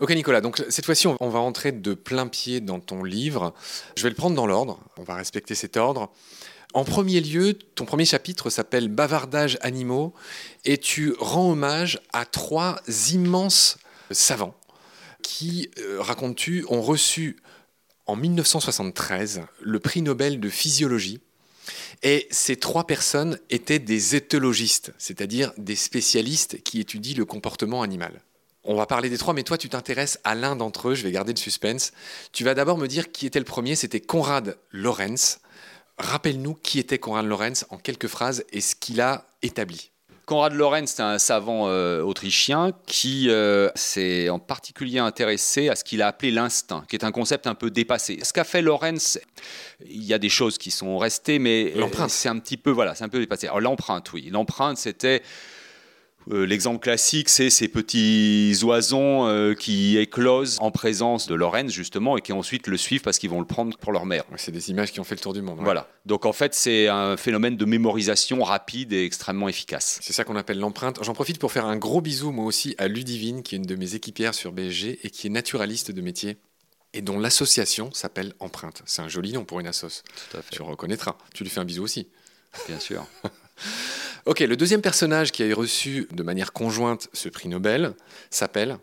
Ok 0.00 0.10
Nicolas, 0.10 0.40
donc 0.40 0.62
cette 0.68 0.84
fois-ci 0.84 1.06
on 1.06 1.28
va 1.28 1.38
entrer 1.38 1.72
de 1.72 1.94
plein 1.94 2.26
pied 2.26 2.60
dans 2.60 2.80
ton 2.80 3.02
livre. 3.04 3.54
Je 3.96 4.02
vais 4.02 4.10
le 4.10 4.14
prendre 4.14 4.36
dans 4.36 4.46
l'ordre, 4.46 4.80
on 4.98 5.02
va 5.02 5.14
respecter 5.14 5.54
cet 5.54 5.76
ordre. 5.76 6.10
En 6.72 6.84
premier 6.84 7.20
lieu, 7.20 7.54
ton 7.54 7.84
premier 7.84 8.04
chapitre 8.04 8.48
s'appelle 8.48 8.88
Bavardage 8.88 9.58
animaux 9.60 10.14
et 10.64 10.78
tu 10.78 11.14
rends 11.18 11.50
hommage 11.50 12.00
à 12.12 12.24
trois 12.24 12.80
immenses 13.10 13.78
savants 14.12 14.54
qui, 15.22 15.70
euh, 15.78 16.00
racontes-tu, 16.00 16.64
ont 16.68 16.80
reçu 16.80 17.36
en 18.06 18.16
1973 18.16 19.42
le 19.60 19.80
prix 19.80 20.02
Nobel 20.02 20.40
de 20.40 20.48
physiologie. 20.48 21.20
Et 22.02 22.26
ces 22.30 22.56
trois 22.56 22.86
personnes 22.86 23.38
étaient 23.50 23.78
des 23.78 24.16
éthologistes, 24.16 24.92
c'est-à-dire 24.96 25.52
des 25.58 25.76
spécialistes 25.76 26.62
qui 26.62 26.80
étudient 26.80 27.16
le 27.16 27.24
comportement 27.24 27.82
animal. 27.82 28.22
On 28.64 28.74
va 28.74 28.86
parler 28.86 29.08
des 29.08 29.16
trois, 29.16 29.32
mais 29.32 29.42
toi, 29.42 29.56
tu 29.56 29.68
t'intéresses 29.68 30.18
à 30.22 30.34
l'un 30.34 30.54
d'entre 30.54 30.90
eux. 30.90 30.94
Je 30.94 31.02
vais 31.02 31.12
garder 31.12 31.32
le 31.32 31.38
suspense. 31.38 31.92
Tu 32.32 32.44
vas 32.44 32.54
d'abord 32.54 32.76
me 32.76 32.86
dire 32.88 33.10
qui 33.10 33.26
était 33.26 33.38
le 33.38 33.44
premier. 33.44 33.74
C'était 33.74 34.00
Konrad 34.00 34.58
Lorenz. 34.70 35.40
Rappelle-nous 35.98 36.54
qui 36.54 36.78
était 36.78 36.98
Konrad 36.98 37.26
Lorenz 37.26 37.66
en 37.70 37.78
quelques 37.78 38.08
phrases 38.08 38.44
et 38.52 38.60
ce 38.60 38.74
qu'il 38.74 39.00
a 39.00 39.26
établi. 39.42 39.90
Konrad 40.30 40.52
Lorenz, 40.52 40.92
c'est 40.94 41.02
un 41.02 41.18
savant 41.18 41.66
euh, 41.66 42.02
autrichien 42.02 42.70
qui 42.86 43.28
euh, 43.28 43.68
s'est 43.74 44.28
en 44.28 44.38
particulier 44.38 45.00
intéressé 45.00 45.68
à 45.68 45.74
ce 45.74 45.82
qu'il 45.82 46.02
a 46.02 46.06
appelé 46.06 46.30
l'instinct, 46.30 46.84
qui 46.88 46.94
est 46.94 47.04
un 47.04 47.10
concept 47.10 47.48
un 47.48 47.56
peu 47.56 47.68
dépassé. 47.68 48.20
Ce 48.22 48.32
qu'a 48.32 48.44
fait 48.44 48.62
Lorenz, 48.62 49.18
il 49.84 50.04
y 50.04 50.14
a 50.14 50.18
des 50.18 50.28
choses 50.28 50.56
qui 50.56 50.70
sont 50.70 50.98
restées, 50.98 51.40
mais 51.40 51.72
l'empreinte, 51.74 52.10
c'est 52.10 52.28
un 52.28 52.38
petit 52.38 52.56
peu 52.56 52.70
voilà, 52.70 52.94
c'est 52.94 53.02
un 53.02 53.08
peu 53.08 53.18
dépassé. 53.18 53.48
L'empreinte, 53.58 54.12
oui, 54.12 54.28
l'empreinte, 54.30 54.78
c'était 54.78 55.22
euh, 56.30 56.44
l'exemple 56.44 56.80
classique, 56.80 57.28
c'est 57.28 57.50
ces 57.50 57.68
petits 57.68 58.56
oisons 58.62 59.26
euh, 59.26 59.54
qui 59.54 59.98
éclosent 59.98 60.58
en 60.60 60.70
présence 60.70 61.26
de 61.26 61.34
Lorenz, 61.34 61.72
justement, 61.72 62.16
et 62.16 62.20
qui 62.20 62.32
ensuite 62.32 62.66
le 62.66 62.76
suivent 62.76 63.00
parce 63.00 63.18
qu'ils 63.18 63.30
vont 63.30 63.40
le 63.40 63.46
prendre 63.46 63.76
pour 63.78 63.92
leur 63.92 64.06
mère. 64.06 64.24
C'est 64.36 64.52
des 64.52 64.70
images 64.70 64.92
qui 64.92 65.00
ont 65.00 65.04
fait 65.04 65.14
le 65.14 65.20
tour 65.20 65.32
du 65.32 65.42
monde. 65.42 65.58
Voilà. 65.60 65.88
Donc 66.06 66.26
en 66.26 66.32
fait, 66.32 66.54
c'est 66.54 66.88
un 66.88 67.16
phénomène 67.16 67.56
de 67.56 67.64
mémorisation 67.64 68.42
rapide 68.42 68.92
et 68.92 69.04
extrêmement 69.04 69.48
efficace. 69.48 69.98
C'est 70.02 70.12
ça 70.12 70.24
qu'on 70.24 70.36
appelle 70.36 70.58
l'empreinte. 70.58 70.98
J'en 71.02 71.14
profite 71.14 71.38
pour 71.38 71.52
faire 71.52 71.66
un 71.66 71.76
gros 71.76 72.00
bisou, 72.00 72.30
moi 72.32 72.44
aussi, 72.44 72.74
à 72.78 72.88
Ludivine, 72.88 73.42
qui 73.42 73.54
est 73.54 73.58
une 73.58 73.66
de 73.66 73.76
mes 73.76 73.94
équipières 73.94 74.34
sur 74.34 74.52
BSG 74.52 75.00
et 75.02 75.10
qui 75.10 75.26
est 75.26 75.30
naturaliste 75.30 75.90
de 75.90 76.00
métier 76.00 76.36
et 76.92 77.02
dont 77.02 77.18
l'association 77.18 77.92
s'appelle 77.92 78.34
Empreinte. 78.40 78.82
C'est 78.84 79.02
un 79.02 79.08
joli 79.08 79.32
nom 79.32 79.44
pour 79.44 79.60
une 79.60 79.66
assoce. 79.66 80.02
Tout 80.30 80.38
à 80.38 80.42
fait. 80.42 80.56
Tu 80.56 80.62
reconnaîtras. 80.62 81.16
Tu 81.34 81.44
lui 81.44 81.50
fais 81.50 81.60
un 81.60 81.64
bisou 81.64 81.82
aussi. 81.82 82.08
Bien 82.66 82.80
sûr. 82.80 83.06
Ok, 84.26 84.40
le 84.40 84.54
deuxième 84.54 84.82
personnage 84.82 85.32
qui 85.32 85.42
a 85.42 85.54
reçu 85.54 86.06
de 86.12 86.22
manière 86.22 86.52
conjointe 86.52 87.08
ce 87.14 87.30
prix 87.30 87.48
Nobel 87.48 87.94
s'appelle 88.28 88.76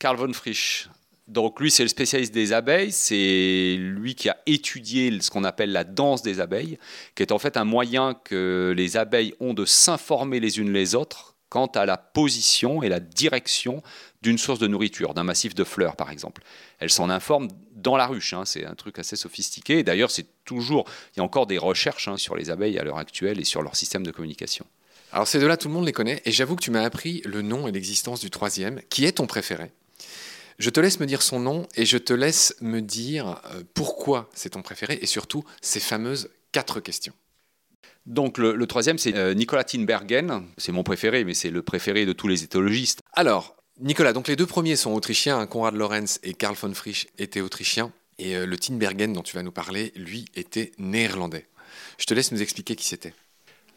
Karl 0.00 0.16
von 0.16 0.32
Frisch. 0.32 0.88
Donc 1.28 1.60
lui, 1.60 1.70
c'est 1.70 1.82
le 1.82 1.90
spécialiste 1.90 2.32
des 2.32 2.54
abeilles, 2.54 2.90
c'est 2.90 3.76
lui 3.78 4.14
qui 4.14 4.30
a 4.30 4.38
étudié 4.46 5.20
ce 5.20 5.30
qu'on 5.30 5.44
appelle 5.44 5.72
la 5.72 5.84
danse 5.84 6.22
des 6.22 6.40
abeilles, 6.40 6.78
qui 7.14 7.22
est 7.22 7.32
en 7.32 7.38
fait 7.38 7.58
un 7.58 7.64
moyen 7.64 8.14
que 8.14 8.72
les 8.74 8.96
abeilles 8.96 9.34
ont 9.40 9.52
de 9.52 9.66
s'informer 9.66 10.40
les 10.40 10.58
unes 10.58 10.72
les 10.72 10.94
autres 10.94 11.36
quant 11.50 11.66
à 11.66 11.84
la 11.84 11.98
position 11.98 12.82
et 12.82 12.88
la 12.88 12.98
direction 12.98 13.82
d'une 14.22 14.38
source 14.38 14.58
de 14.58 14.66
nourriture, 14.66 15.12
d'un 15.12 15.22
massif 15.22 15.54
de 15.54 15.64
fleurs 15.64 15.96
par 15.96 16.10
exemple. 16.10 16.42
Elles 16.78 16.88
s'en 16.88 17.10
informent 17.10 17.48
dans 17.82 17.96
la 17.96 18.06
ruche, 18.06 18.32
hein, 18.32 18.44
c'est 18.44 18.64
un 18.64 18.74
truc 18.74 18.98
assez 18.98 19.16
sophistiqué. 19.16 19.82
D'ailleurs, 19.82 20.10
c'est 20.10 20.26
toujours, 20.44 20.84
il 21.14 21.18
y 21.18 21.20
a 21.20 21.24
encore 21.24 21.46
des 21.46 21.58
recherches 21.58 22.08
hein, 22.08 22.16
sur 22.16 22.36
les 22.36 22.50
abeilles 22.50 22.78
à 22.78 22.84
l'heure 22.84 22.98
actuelle 22.98 23.40
et 23.40 23.44
sur 23.44 23.62
leur 23.62 23.76
système 23.76 24.04
de 24.04 24.10
communication. 24.10 24.66
Alors 25.12 25.28
ces 25.28 25.38
deux-là, 25.38 25.58
tout 25.58 25.68
le 25.68 25.74
monde 25.74 25.84
les 25.84 25.92
connaît, 25.92 26.22
et 26.24 26.32
j'avoue 26.32 26.56
que 26.56 26.62
tu 26.62 26.70
m'as 26.70 26.82
appris 26.82 27.20
le 27.26 27.42
nom 27.42 27.68
et 27.68 27.72
l'existence 27.72 28.20
du 28.20 28.30
troisième, 28.30 28.80
qui 28.88 29.04
est 29.04 29.12
ton 29.12 29.26
préféré. 29.26 29.70
Je 30.58 30.70
te 30.70 30.80
laisse 30.80 31.00
me 31.00 31.06
dire 31.06 31.22
son 31.22 31.40
nom 31.40 31.66
et 31.76 31.84
je 31.84 31.98
te 31.98 32.12
laisse 32.12 32.54
me 32.60 32.80
dire 32.80 33.40
euh, 33.52 33.62
pourquoi 33.74 34.30
c'est 34.34 34.50
ton 34.50 34.62
préféré 34.62 34.98
et 35.02 35.06
surtout 35.06 35.44
ces 35.60 35.80
fameuses 35.80 36.30
quatre 36.52 36.80
questions. 36.80 37.14
Donc 38.06 38.38
le, 38.38 38.66
troisième, 38.66 38.98
c'est 38.98 39.14
euh, 39.16 39.34
Nicolas 39.34 39.64
Tinbergen. 39.64 40.44
C'est 40.56 40.72
mon 40.72 40.82
préféré, 40.82 41.24
mais 41.24 41.34
c'est 41.34 41.50
le 41.50 41.62
préféré 41.62 42.04
de 42.04 42.12
tous 42.12 42.28
les 42.28 42.42
éthologistes. 42.42 43.00
Alors, 43.12 43.56
Nicolas, 43.82 44.12
donc 44.12 44.28
les 44.28 44.36
deux 44.36 44.46
premiers 44.46 44.76
sont 44.76 44.92
autrichiens. 44.92 45.40
Hein, 45.40 45.46
Konrad 45.48 45.74
Lorenz 45.74 46.20
et 46.22 46.34
Karl 46.34 46.54
von 46.54 46.72
Frisch 46.72 47.08
étaient 47.18 47.40
autrichiens. 47.40 47.90
Et 48.20 48.36
euh, 48.36 48.46
le 48.46 48.56
Tinbergen 48.56 49.12
dont 49.12 49.22
tu 49.22 49.34
vas 49.34 49.42
nous 49.42 49.50
parler, 49.50 49.92
lui, 49.96 50.26
était 50.36 50.70
néerlandais. 50.78 51.46
Je 51.98 52.06
te 52.06 52.14
laisse 52.14 52.30
nous 52.30 52.40
expliquer 52.40 52.76
qui 52.76 52.86
c'était. 52.86 53.12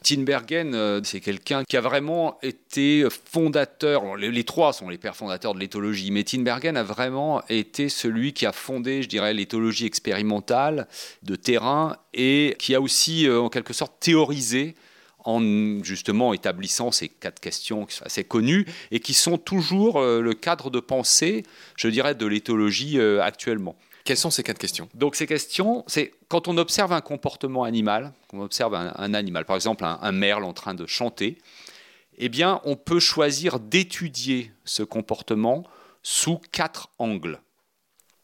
Tinbergen, 0.03 0.75
euh, 0.75 1.01
c'est 1.03 1.21
quelqu'un 1.21 1.63
qui 1.63 1.75
a 1.75 1.81
vraiment 1.81 2.37
été 2.43 3.07
fondateur. 3.31 4.15
Les, 4.15 4.43
trois 4.43 4.73
sont 4.73 4.89
les 4.89 4.99
pères 4.99 5.15
fondateurs 5.15 5.55
de 5.55 5.59
l'éthologie, 5.59 6.11
mais 6.11 6.23
Tinbergen 6.23 6.77
a 6.77 6.83
vraiment 6.83 7.43
été 7.49 7.89
celui 7.89 8.33
qui 8.33 8.45
a 8.45 8.51
fondé, 8.51 9.01
je 9.01 9.09
dirais, 9.09 9.33
l'éthologie 9.33 9.87
expérimentale 9.87 10.87
de 11.23 11.35
terrain 11.35 11.97
et 12.13 12.55
qui 12.59 12.75
a 12.75 12.81
aussi, 12.81 13.27
euh, 13.27 13.41
en 13.41 13.49
quelque 13.49 13.73
sorte, 13.73 13.99
théorisé 13.99 14.75
en 15.25 15.83
justement 15.83 16.33
établissant 16.33 16.91
ces 16.91 17.09
quatre 17.09 17.39
questions 17.39 17.87
assez 18.01 18.23
connues 18.23 18.65
et 18.91 18.99
qui 18.99 19.13
sont 19.13 19.37
toujours 19.37 19.99
euh, 19.99 20.21
le 20.21 20.33
cadre 20.33 20.69
de 20.69 20.79
pensée, 20.79 21.43
je 21.75 21.87
dirais, 21.87 22.15
de 22.15 22.25
l'éthologie 22.25 22.99
actuellement. 22.99 23.75
Quelles 24.05 24.17
sont 24.17 24.29
ces 24.29 24.43
quatre 24.43 24.59
questions? 24.59 24.87
Donc 24.93 25.15
ces 25.15 25.25
questions, 25.25 25.83
c'est 25.87 26.13
quand 26.27 26.47
on 26.47 26.57
observe 26.57 26.93
un 26.93 27.01
comportement 27.01 27.63
animal, 27.63 28.13
on 28.33 28.41
observe 28.41 28.75
un, 28.75 29.13
animal, 29.15 29.45
par 29.45 29.55
exemple 29.55 29.83
un, 29.83 30.11
merle 30.11 30.43
en 30.43 30.53
train 30.53 30.75
de 30.75 30.85
chanter, 30.85 31.39
eh 32.19 32.29
bien 32.29 32.61
on 32.65 32.75
peut 32.75 32.99
choisir 32.99 33.59
d'étudier 33.59 34.51
ce 34.63 34.83
comportement 34.83 35.63
sous 36.03 36.37
quatre 36.51 36.89
angles 36.99 37.41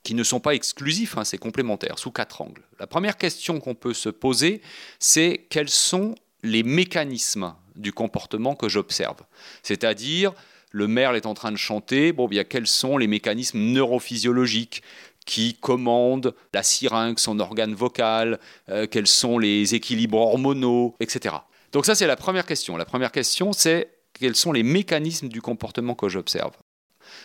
qui 0.03 0.13
ne 0.13 0.23
sont 0.23 0.39
pas 0.39 0.53
exclusifs, 0.53 1.17
hein, 1.17 1.23
c'est 1.23 1.37
complémentaire, 1.37 1.99
sous 1.99 2.11
quatre 2.11 2.41
angles. 2.41 2.63
La 2.79 2.87
première 2.87 3.17
question 3.17 3.59
qu'on 3.59 3.75
peut 3.75 3.93
se 3.93 4.09
poser, 4.09 4.61
c'est 4.99 5.45
quels 5.49 5.69
sont 5.69 6.15
les 6.43 6.63
mécanismes 6.63 7.53
du 7.75 7.93
comportement 7.93 8.55
que 8.55 8.69
j'observe 8.69 9.17
C'est-à-dire, 9.63 10.33
le 10.71 10.87
merle 10.87 11.15
est 11.15 11.25
en 11.25 11.33
train 11.33 11.51
de 11.51 11.57
chanter, 11.57 12.11
bon, 12.11 12.27
bien, 12.27 12.43
quels 12.43 12.67
sont 12.67 12.97
les 12.97 13.07
mécanismes 13.07 13.59
neurophysiologiques 13.59 14.83
qui 15.25 15.55
commande 15.55 16.33
la 16.53 16.63
syringe, 16.63 17.17
son 17.17 17.39
organe 17.39 17.75
vocal, 17.75 18.39
euh, 18.69 18.87
quels 18.87 19.07
sont 19.07 19.37
les 19.37 19.75
équilibres 19.75 20.17
hormonaux, 20.17 20.95
etc. 20.99 21.35
Donc 21.71 21.85
ça, 21.85 21.95
c'est 21.95 22.07
la 22.07 22.15
première 22.15 22.45
question. 22.45 22.75
La 22.75 22.85
première 22.85 23.11
question, 23.11 23.53
c'est 23.53 23.89
quels 24.13 24.35
sont 24.35 24.51
les 24.51 24.63
mécanismes 24.63 25.29
du 25.29 25.41
comportement 25.41 25.95
que 25.95 26.09
j'observe. 26.09 26.53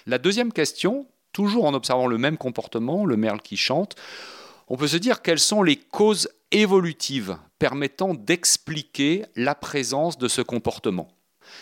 La 0.06 0.18
deuxième 0.18 0.52
question, 0.52 1.06
toujours 1.32 1.64
en 1.64 1.74
observant 1.74 2.06
le 2.06 2.18
même 2.18 2.36
comportement, 2.36 3.04
le 3.04 3.16
merle 3.16 3.40
qui 3.40 3.56
chante, 3.56 3.96
on 4.68 4.76
peut 4.76 4.88
se 4.88 4.96
dire 4.96 5.22
quelles 5.22 5.38
sont 5.38 5.62
les 5.62 5.76
causes 5.76 6.28
évolutives 6.52 7.38
permettant 7.58 8.14
d'expliquer 8.14 9.24
la 9.34 9.54
présence 9.54 10.18
de 10.18 10.28
ce 10.28 10.42
comportement. 10.42 11.08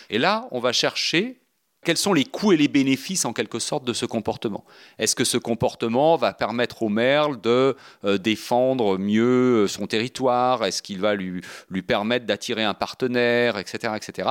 Et 0.09 0.17
là, 0.17 0.47
on 0.51 0.59
va 0.59 0.73
chercher 0.73 1.39
quels 1.85 1.97
sont 1.97 2.13
les 2.13 2.25
coûts 2.25 2.51
et 2.51 2.57
les 2.57 2.67
bénéfices 2.67 3.25
en 3.25 3.31
quelque 3.31 3.59
sorte 3.59 3.85
de 3.85 3.93
ce 3.93 4.07
comportement 4.07 4.65
Est-ce 4.97 5.15
que 5.15 5.23
ce 5.23 5.37
comportement 5.37 6.17
va 6.17 6.33
permettre 6.33 6.81
au 6.81 6.89
merle 6.89 7.39
de 7.39 7.77
euh, 8.03 8.17
défendre 8.17 8.97
mieux 8.97 9.67
son 9.67 9.85
territoire? 9.85 10.65
Est-ce 10.65 10.81
qu'il 10.81 10.99
va 10.99 11.13
lui, 11.13 11.41
lui 11.69 11.81
permettre 11.83 12.25
d'attirer 12.25 12.63
un 12.63 12.73
partenaire, 12.73 13.59
etc., 13.59 13.93
etc. 13.95 14.29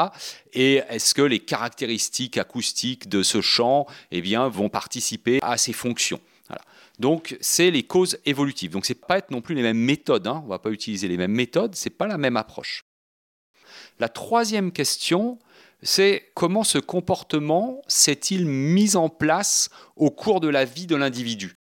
Et 0.53 0.83
est-ce 0.89 1.15
que 1.15 1.23
les 1.23 1.39
caractéristiques 1.39 2.39
acoustiques 2.39 3.09
de 3.09 3.23
ce 3.23 3.41
chant 3.41 3.87
eh 4.11 4.21
bien, 4.21 4.49
vont 4.49 4.69
participer 4.69 5.39
à 5.41 5.57
ses 5.57 5.73
fonctions? 5.73 6.21
Donc, 6.99 7.37
c'est 7.41 7.71
les 7.71 7.83
causes 7.83 8.19
évolutives. 8.25 8.71
Donc, 8.71 8.87
c'est 8.87 8.95
pas 8.95 9.19
être 9.19 9.31
non 9.31 9.41
plus 9.41 9.55
les 9.55 9.63
mêmes 9.63 9.79
méthodes. 9.79 10.27
Hein. 10.27 10.43
On 10.45 10.49
va 10.49 10.59
pas 10.59 10.71
utiliser 10.71 11.09
les 11.09 11.17
mêmes 11.17 11.33
méthodes. 11.33 11.75
C'est 11.75 11.91
pas 11.91 12.07
la 12.07 12.19
même 12.19 12.37
approche. 12.37 12.85
La 13.99 14.09
troisième 14.09 14.73
question, 14.73 15.39
c'est 15.83 16.31
comment 16.35 16.65
ce 16.65 16.79
comportement 16.79 17.83
s'est-il 17.89 18.47
mis 18.47 18.97
en 18.97 19.09
place 19.09 19.71
au 19.97 20.11
cours 20.11 20.41
de 20.41 20.49
la 20.49 20.65
vie 20.65 20.87
de 20.87 20.97
l'individu? 20.97 21.57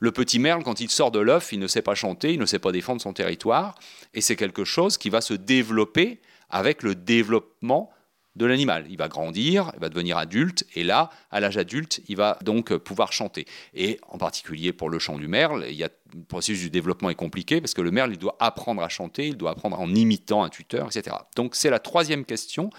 Le 0.00 0.12
petit 0.12 0.38
merle, 0.38 0.62
quand 0.62 0.80
il 0.80 0.90
sort 0.90 1.10
de 1.10 1.20
l'œuf, 1.20 1.52
il 1.52 1.58
ne 1.58 1.66
sait 1.66 1.82
pas 1.82 1.94
chanter, 1.94 2.32
il 2.32 2.40
ne 2.40 2.46
sait 2.46 2.58
pas 2.58 2.72
défendre 2.72 3.00
son 3.00 3.12
territoire, 3.12 3.78
et 4.14 4.20
c'est 4.20 4.36
quelque 4.36 4.64
chose 4.64 4.98
qui 4.98 5.10
va 5.10 5.20
se 5.20 5.34
développer 5.34 6.20
avec 6.50 6.82
le 6.82 6.94
développement 6.94 7.90
de 8.36 8.46
l'animal. 8.46 8.86
Il 8.88 8.96
va 8.96 9.08
grandir, 9.08 9.72
il 9.74 9.80
va 9.80 9.88
devenir 9.88 10.18
adulte, 10.18 10.64
et 10.74 10.84
là, 10.84 11.10
à 11.30 11.40
l'âge 11.40 11.56
adulte, 11.56 12.00
il 12.08 12.16
va 12.16 12.38
donc 12.44 12.76
pouvoir 12.76 13.12
chanter. 13.12 13.46
Et 13.74 13.98
en 14.08 14.18
particulier 14.18 14.72
pour 14.72 14.90
le 14.90 14.98
chant 14.98 15.16
du 15.16 15.26
merle, 15.26 15.64
le 15.64 16.24
processus 16.28 16.60
du 16.60 16.70
développement 16.70 17.10
est 17.10 17.14
compliqué 17.14 17.60
parce 17.60 17.74
que 17.74 17.82
le 17.82 17.90
merle, 17.90 18.12
il 18.12 18.18
doit 18.18 18.36
apprendre 18.38 18.82
à 18.82 18.88
chanter, 18.88 19.28
il 19.28 19.36
doit 19.36 19.50
apprendre 19.50 19.80
en 19.80 19.92
imitant 19.94 20.44
un 20.44 20.48
tuteur, 20.48 20.86
etc. 20.86 21.16
Donc 21.34 21.56
c'est 21.56 21.70
la 21.70 21.78
troisième 21.78 22.24
question 22.24 22.70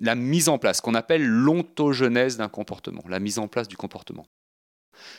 la 0.00 0.14
mise 0.14 0.48
en 0.48 0.58
place, 0.58 0.80
qu'on 0.80 0.94
appelle 0.94 1.24
l'ontogenèse 1.24 2.36
d'un 2.36 2.48
comportement, 2.48 3.02
la 3.08 3.20
mise 3.20 3.38
en 3.38 3.48
place 3.48 3.68
du 3.68 3.76
comportement. 3.76 4.26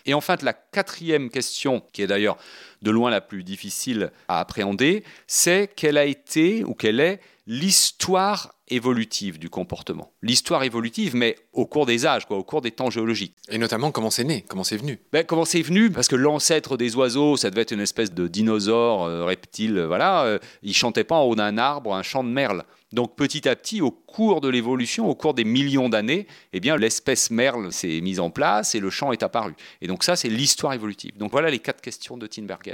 Et 0.05 0.13
enfin, 0.13 0.35
la 0.41 0.53
quatrième 0.53 1.29
question, 1.29 1.83
qui 1.93 2.01
est 2.01 2.07
d'ailleurs 2.07 2.37
de 2.81 2.91
loin 2.91 3.09
la 3.09 3.21
plus 3.21 3.43
difficile 3.43 4.11
à 4.27 4.39
appréhender, 4.39 5.03
c'est 5.27 5.69
quelle 5.75 5.97
a 5.97 6.05
été 6.05 6.63
ou 6.63 6.73
quelle 6.73 6.99
est 6.99 7.19
l'histoire 7.47 8.53
évolutive 8.69 9.39
du 9.39 9.49
comportement. 9.49 10.11
L'histoire 10.21 10.63
évolutive, 10.63 11.15
mais 11.15 11.37
au 11.53 11.65
cours 11.65 11.85
des 11.85 12.05
âges, 12.05 12.25
quoi, 12.25 12.37
au 12.37 12.43
cours 12.43 12.61
des 12.61 12.71
temps 12.71 12.89
géologiques. 12.89 13.35
Et 13.49 13.57
notamment 13.57 13.91
comment 13.91 14.09
c'est 14.09 14.25
né, 14.25 14.43
comment 14.47 14.65
c'est 14.65 14.75
venu? 14.75 14.99
Ben, 15.13 15.23
comment 15.23 15.45
c'est 15.45 15.61
venu? 15.61 15.89
Parce 15.89 16.09
que 16.09 16.17
l'ancêtre 16.17 16.75
des 16.75 16.95
oiseaux, 16.95 17.37
ça 17.37 17.49
devait 17.49 17.61
être 17.61 17.71
une 17.71 17.79
espèce 17.79 18.13
de 18.13 18.27
dinosaure, 18.27 19.05
euh, 19.05 19.23
reptile, 19.23 19.79
voilà. 19.79 20.23
Euh, 20.23 20.39
il 20.63 20.75
chantait 20.75 21.05
pas 21.05 21.15
en 21.15 21.23
haut 21.23 21.35
d'un 21.35 21.57
arbre 21.57 21.95
un 21.95 22.03
chant 22.03 22.23
de 22.23 22.29
merle. 22.29 22.63
Donc 22.93 23.15
petit 23.15 23.47
à 23.47 23.55
petit, 23.55 23.81
au 23.81 23.91
cours 23.91 24.39
de 24.41 24.47
l'évolution, 24.47 25.09
au 25.09 25.15
cours 25.15 25.33
des 25.33 25.43
millions 25.43 25.89
d'années, 25.89 26.27
eh 26.53 26.59
bien 26.59 26.77
l'espèce 26.77 27.31
merle 27.31 27.71
s'est 27.71 28.01
mise 28.01 28.19
en 28.19 28.29
place 28.29 28.75
et 28.75 28.79
le 28.79 28.89
chant 28.89 29.11
est 29.11 29.23
apparu. 29.23 29.55
Et 29.81 29.87
donc 29.87 30.03
ça, 30.03 30.15
c'est 30.15 30.29
l'histoire 30.29 30.73
évolutive. 30.73 31.17
Donc 31.17 31.31
voilà 31.31 31.49
les 31.49 31.59
quatre 31.59 31.81
questions 31.81 32.17
de 32.17 32.27
Tinbergen. 32.27 32.66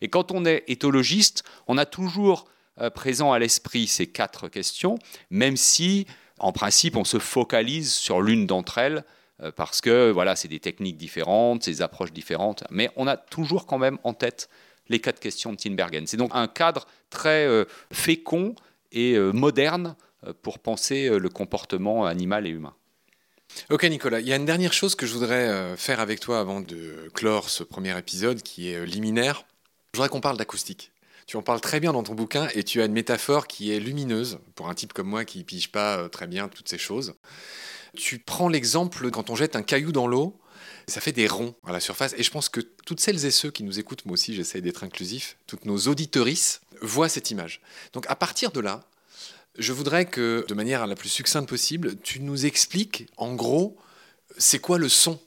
Et 0.00 0.08
quand 0.08 0.32
on 0.32 0.44
est 0.44 0.64
éthologiste, 0.68 1.44
on 1.66 1.78
a 1.78 1.86
toujours 1.86 2.46
euh, 2.80 2.90
présent 2.90 3.32
à 3.32 3.38
l'esprit 3.38 3.88
ces 3.88 4.06
quatre 4.06 4.48
questions, 4.48 4.98
même 5.30 5.56
si, 5.56 6.06
en 6.38 6.52
principe, 6.52 6.96
on 6.96 7.04
se 7.04 7.18
focalise 7.18 7.92
sur 7.92 8.20
l'une 8.20 8.46
d'entre 8.46 8.78
elles, 8.78 9.04
euh, 9.42 9.50
parce 9.50 9.80
que 9.80 10.10
voilà, 10.12 10.36
c'est 10.36 10.46
des 10.46 10.60
techniques 10.60 10.96
différentes, 10.96 11.64
des 11.64 11.82
approches 11.82 12.12
différentes, 12.12 12.62
mais 12.70 12.90
on 12.94 13.08
a 13.08 13.16
toujours 13.16 13.66
quand 13.66 13.78
même 13.78 13.98
en 14.04 14.14
tête 14.14 14.48
les 14.88 15.00
quatre 15.00 15.18
questions 15.18 15.52
de 15.52 15.56
Tinbergen. 15.56 16.06
C'est 16.06 16.16
donc 16.16 16.30
un 16.34 16.46
cadre 16.46 16.86
très 17.10 17.46
euh, 17.46 17.64
fécond 17.92 18.54
et 18.92 19.18
moderne 19.18 19.96
pour 20.40 20.60
penser 20.60 21.10
le 21.10 21.28
comportement 21.28 22.06
animal 22.06 22.46
et 22.46 22.50
humain. 22.50 22.74
Ok 23.68 23.84
Nicolas, 23.84 24.20
il 24.20 24.26
y 24.26 24.32
a 24.32 24.36
une 24.36 24.46
dernière 24.46 24.72
chose 24.72 24.94
que 24.94 25.04
je 25.04 25.12
voudrais 25.12 25.76
faire 25.76 26.00
avec 26.00 26.20
toi 26.20 26.40
avant 26.40 26.62
de 26.62 27.10
clore 27.12 27.50
ce 27.50 27.62
premier 27.64 27.96
épisode 27.98 28.40
qui 28.40 28.70
est 28.70 28.86
liminaire. 28.86 29.44
Je 29.92 29.98
voudrais 29.98 30.08
qu'on 30.08 30.20
parle 30.20 30.36
d'acoustique. 30.36 30.92
Tu 31.26 31.36
en 31.36 31.42
parles 31.42 31.60
très 31.60 31.80
bien 31.80 31.92
dans 31.92 32.02
ton 32.02 32.14
bouquin 32.14 32.48
et 32.54 32.62
tu 32.62 32.80
as 32.80 32.86
une 32.86 32.92
métaphore 32.92 33.46
qui 33.46 33.72
est 33.72 33.80
lumineuse 33.80 34.38
pour 34.54 34.68
un 34.68 34.74
type 34.74 34.92
comme 34.92 35.08
moi 35.08 35.24
qui 35.24 35.44
pige 35.44 35.70
pas 35.70 35.98
euh, 35.98 36.08
très 36.08 36.26
bien 36.26 36.48
toutes 36.48 36.68
ces 36.68 36.78
choses. 36.78 37.14
Tu 37.96 38.18
prends 38.18 38.48
l'exemple 38.48 39.10
quand 39.10 39.28
on 39.30 39.36
jette 39.36 39.56
un 39.56 39.62
caillou 39.62 39.92
dans 39.92 40.06
l'eau, 40.06 40.38
ça 40.86 41.00
fait 41.00 41.12
des 41.12 41.26
ronds 41.26 41.54
à 41.66 41.72
la 41.72 41.80
surface. 41.80 42.14
Et 42.16 42.22
je 42.22 42.30
pense 42.30 42.48
que 42.48 42.60
toutes 42.60 43.00
celles 43.00 43.24
et 43.26 43.30
ceux 43.30 43.50
qui 43.50 43.62
nous 43.62 43.78
écoutent, 43.78 44.06
moi 44.06 44.14
aussi 44.14 44.34
j'essaye 44.34 44.62
d'être 44.62 44.84
inclusif, 44.84 45.36
toutes 45.46 45.64
nos 45.66 45.78
auditorices 45.88 46.60
voient 46.80 47.08
cette 47.08 47.30
image. 47.30 47.60
Donc 47.92 48.06
à 48.08 48.16
partir 48.16 48.50
de 48.50 48.60
là, 48.60 48.80
je 49.58 49.72
voudrais 49.72 50.06
que, 50.06 50.46
de 50.48 50.54
manière 50.54 50.86
la 50.86 50.94
plus 50.94 51.08
succincte 51.08 51.48
possible, 51.48 51.96
tu 52.00 52.20
nous 52.20 52.46
expliques 52.46 53.06
en 53.16 53.34
gros 53.34 53.76
c'est 54.38 54.60
quoi 54.60 54.78
le 54.78 54.88
son, 54.88 55.20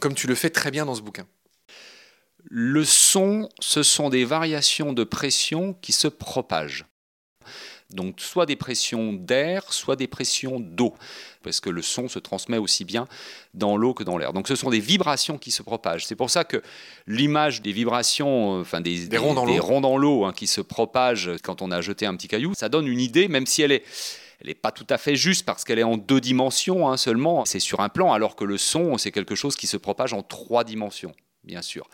comme 0.00 0.14
tu 0.14 0.26
le 0.26 0.34
fais 0.34 0.50
très 0.50 0.70
bien 0.70 0.86
dans 0.86 0.94
ce 0.94 1.02
bouquin. 1.02 1.26
Le 2.48 2.84
son, 2.84 3.48
ce 3.60 3.82
sont 3.82 4.08
des 4.08 4.24
variations 4.24 4.92
de 4.92 5.04
pression 5.04 5.74
qui 5.82 5.92
se 5.92 6.08
propagent. 6.08 6.86
Donc 7.90 8.20
soit 8.20 8.46
des 8.46 8.56
pressions 8.56 9.12
d'air, 9.12 9.72
soit 9.72 9.94
des 9.94 10.08
pressions 10.08 10.58
d'eau, 10.58 10.94
parce 11.42 11.60
que 11.60 11.70
le 11.70 11.82
son 11.82 12.08
se 12.08 12.18
transmet 12.18 12.58
aussi 12.58 12.84
bien 12.84 13.06
dans 13.54 13.76
l'eau 13.76 13.94
que 13.94 14.02
dans 14.02 14.18
l'air. 14.18 14.32
Donc 14.32 14.48
ce 14.48 14.56
sont 14.56 14.70
des 14.70 14.80
vibrations 14.80 15.38
qui 15.38 15.52
se 15.52 15.62
propagent. 15.62 16.04
C'est 16.04 16.16
pour 16.16 16.30
ça 16.30 16.42
que 16.42 16.62
l'image 17.06 17.62
des 17.62 17.70
vibrations, 17.72 18.60
enfin 18.60 18.80
des, 18.80 19.08
ronds 19.16 19.80
dans 19.80 19.96
l'eau 19.98 20.24
hein, 20.24 20.32
qui 20.32 20.48
se 20.48 20.60
propagent 20.60 21.30
quand 21.44 21.62
on 21.62 21.70
a 21.70 21.80
jeté 21.80 22.06
un 22.06 22.16
petit 22.16 22.28
caillou, 22.28 22.54
ça 22.56 22.68
donne 22.68 22.88
une 22.88 23.00
idée, 23.00 23.28
même 23.28 23.46
si 23.46 23.62
elle 23.62 23.72
est 23.72 23.84
elle 24.38 24.48
n'est 24.48 24.54
pas 24.54 24.70
tout 24.70 24.86
à 24.90 24.98
fait 24.98 25.16
juste 25.16 25.46
parce 25.46 25.64
qu'elle 25.64 25.78
est 25.78 25.82
en 25.82 25.96
deux 25.96 26.20
dimensions 26.20 26.90
hein, 26.90 26.98
seulement. 26.98 27.46
C'est 27.46 27.58
sur 27.58 27.80
un 27.80 27.88
plan, 27.88 28.12
alors 28.12 28.36
que 28.36 28.44
le 28.44 28.58
son, 28.58 28.98
c'est 28.98 29.10
quelque 29.10 29.34
chose 29.34 29.56
qui 29.56 29.66
se 29.66 29.78
propage 29.78 30.12
en 30.12 30.22
trois 30.22 30.62
dimensions, 30.62 31.14
bien 31.42 31.62
sûr. 31.62 31.88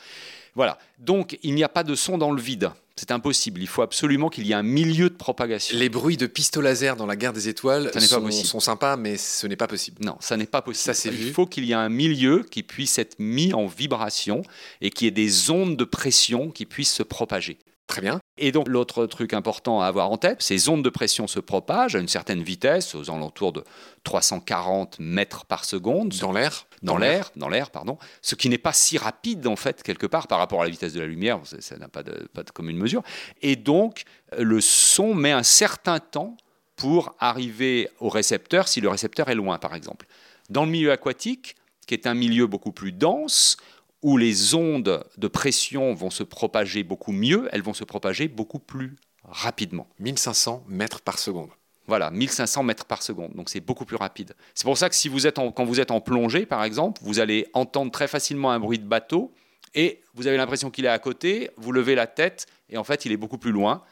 Voilà. 0.54 0.78
Donc, 0.98 1.38
il 1.42 1.54
n'y 1.54 1.64
a 1.64 1.68
pas 1.68 1.84
de 1.84 1.94
son 1.94 2.18
dans 2.18 2.32
le 2.32 2.40
vide. 2.40 2.70
C'est 2.96 3.10
impossible. 3.10 3.60
Il 3.62 3.66
faut 3.66 3.82
absolument 3.82 4.28
qu'il 4.28 4.46
y 4.46 4.52
ait 4.52 4.54
un 4.54 4.62
milieu 4.62 5.08
de 5.08 5.14
propagation. 5.14 5.78
Les 5.78 5.88
bruits 5.88 6.18
de 6.18 6.26
pistolets 6.26 6.70
laser 6.70 6.94
dans 6.94 7.06
la 7.06 7.16
guerre 7.16 7.32
des 7.32 7.48
étoiles 7.48 7.90
sont, 8.00 8.30
sont, 8.30 8.60
sympas, 8.60 8.96
mais 8.96 9.16
ce 9.16 9.46
n'est 9.46 9.56
pas 9.56 9.66
possible. 9.66 10.04
Non, 10.04 10.16
ça 10.20 10.36
n'est 10.36 10.46
pas 10.46 10.60
possible. 10.60 10.94
Ça, 10.94 11.08
il 11.08 11.32
faut 11.32 11.46
qu'il 11.46 11.64
y 11.64 11.72
ait 11.72 11.74
un 11.74 11.88
milieu 11.88 12.42
qui 12.42 12.62
puisse 12.62 12.98
être 12.98 13.18
mis 13.18 13.54
en 13.54 13.66
vibration 13.66 14.42
et 14.82 14.90
qu'il 14.90 15.06
y 15.06 15.08
ait 15.08 15.10
des 15.10 15.50
ondes 15.50 15.76
de 15.76 15.84
pression 15.84 16.50
qui 16.50 16.66
puissent 16.66 16.92
se 16.92 17.02
propager. 17.02 17.58
Très 17.92 18.00
bien. 18.00 18.20
Et 18.38 18.52
donc 18.52 18.68
l'autre 18.68 19.05
truc 19.05 19.35
important 19.35 19.83
à 19.83 19.87
avoir 19.87 20.11
en 20.11 20.16
tête, 20.16 20.40
ces 20.40 20.70
ondes 20.70 20.83
de 20.83 20.88
pression 20.88 21.26
se 21.26 21.40
propagent 21.40 21.94
à 21.94 21.98
une 21.98 22.09
certaine 22.09 22.42
vitesse, 22.42 22.94
aux 22.94 23.11
alentours 23.11 23.52
de 23.52 23.64
340 24.05 24.98
mètres 24.98 25.44
par 25.44 25.66
seconde. 25.66 26.09
Dans 26.18 26.33
l'air 26.33 26.66
Dans 26.83 26.96
l'air, 26.96 27.31
dans 27.37 27.50
l'air, 27.50 27.68
pardon. 27.68 27.98
Ce 28.22 28.35
qui 28.35 28.48
n'est 28.48 28.57
pas 28.57 28.72
si 28.72 28.96
rapide 28.96 29.46
en 29.46 29.57
fait 29.57 29.83
quelque 29.83 30.07
part 30.07 30.26
par 30.26 30.38
rapport 30.38 30.62
à 30.62 30.64
la 30.64 30.70
vitesse 30.70 30.94
de 30.94 31.00
la 31.00 31.07
lumière, 31.07 31.40
ça 31.44 31.76
n'a 31.76 31.88
pas 31.88 32.02
de, 32.02 32.31
pas 32.33 32.42
de 32.42 32.50
commune 32.50 32.78
mesure. 32.78 33.02
Et 33.42 33.57
donc 33.57 34.05
le 34.38 34.62
son 34.62 35.14
met 35.14 35.33
un 35.33 35.42
certain 35.42 35.98
temps 35.98 36.38
pour 36.76 37.14
arriver 37.18 37.90
au 38.00 38.09
récepteur 38.09 38.68
si 38.68 38.81
le 38.81 38.88
récepteur 38.88 39.28
est 39.28 39.35
loin 39.35 39.59
par 39.59 39.74
exemple. 39.74 40.07
Dans 40.48 40.64
le 40.64 40.70
milieu 40.70 40.92
aquatique, 40.92 41.57
qui 41.87 41.92
est 41.92 42.07
un 42.07 42.14
milieu 42.14 42.46
beaucoup 42.46 42.72
plus 42.72 42.92
dense, 42.92 43.59
où 44.02 44.16
les 44.16 44.54
ondes 44.54 45.04
de 45.16 45.28
pression 45.28 45.94
vont 45.94 46.10
se 46.10 46.22
propager 46.22 46.82
beaucoup 46.82 47.12
mieux, 47.12 47.48
elles 47.52 47.62
vont 47.62 47.72
se 47.72 47.84
propager 47.84 48.28
beaucoup 48.28 48.58
plus 48.58 48.96
rapidement. 49.24 49.86
1500 50.00 50.64
mètres 50.68 51.00
par 51.00 51.18
seconde. 51.18 51.50
Voilà, 51.86 52.10
1500 52.10 52.62
mètres 52.62 52.84
par 52.84 53.02
seconde, 53.02 53.34
donc 53.34 53.48
c'est 53.48 53.60
beaucoup 53.60 53.84
plus 53.84 53.96
rapide. 53.96 54.34
C'est 54.54 54.64
pour 54.64 54.78
ça 54.78 54.88
que 54.88 54.94
si 54.94 55.08
vous 55.08 55.26
êtes 55.26 55.36
quand 55.36 55.64
vous 55.64 55.80
êtes 55.80 55.90
en 55.90 56.00
plongée, 56.00 56.46
par 56.46 56.62
exemple, 56.62 57.00
vous 57.04 57.18
allez 57.18 57.48
entendre 57.54 57.90
très 57.90 58.06
facilement 58.06 58.52
un 58.52 58.60
bruit 58.60 58.78
de 58.78 58.84
bateau 58.84 59.32
et 59.74 60.00
vous 60.14 60.26
avez 60.26 60.36
l'impression 60.36 60.70
qu'il 60.70 60.84
est 60.84 60.88
à 60.88 60.98
côté, 60.98 61.50
vous 61.56 61.72
levez 61.72 61.94
la 61.94 62.06
tête 62.06 62.46
et 62.68 62.78
en 62.78 62.84
fait 62.84 63.04
il 63.04 63.12
est 63.12 63.16
beaucoup 63.16 63.38
plus 63.38 63.52
loin. 63.52 63.82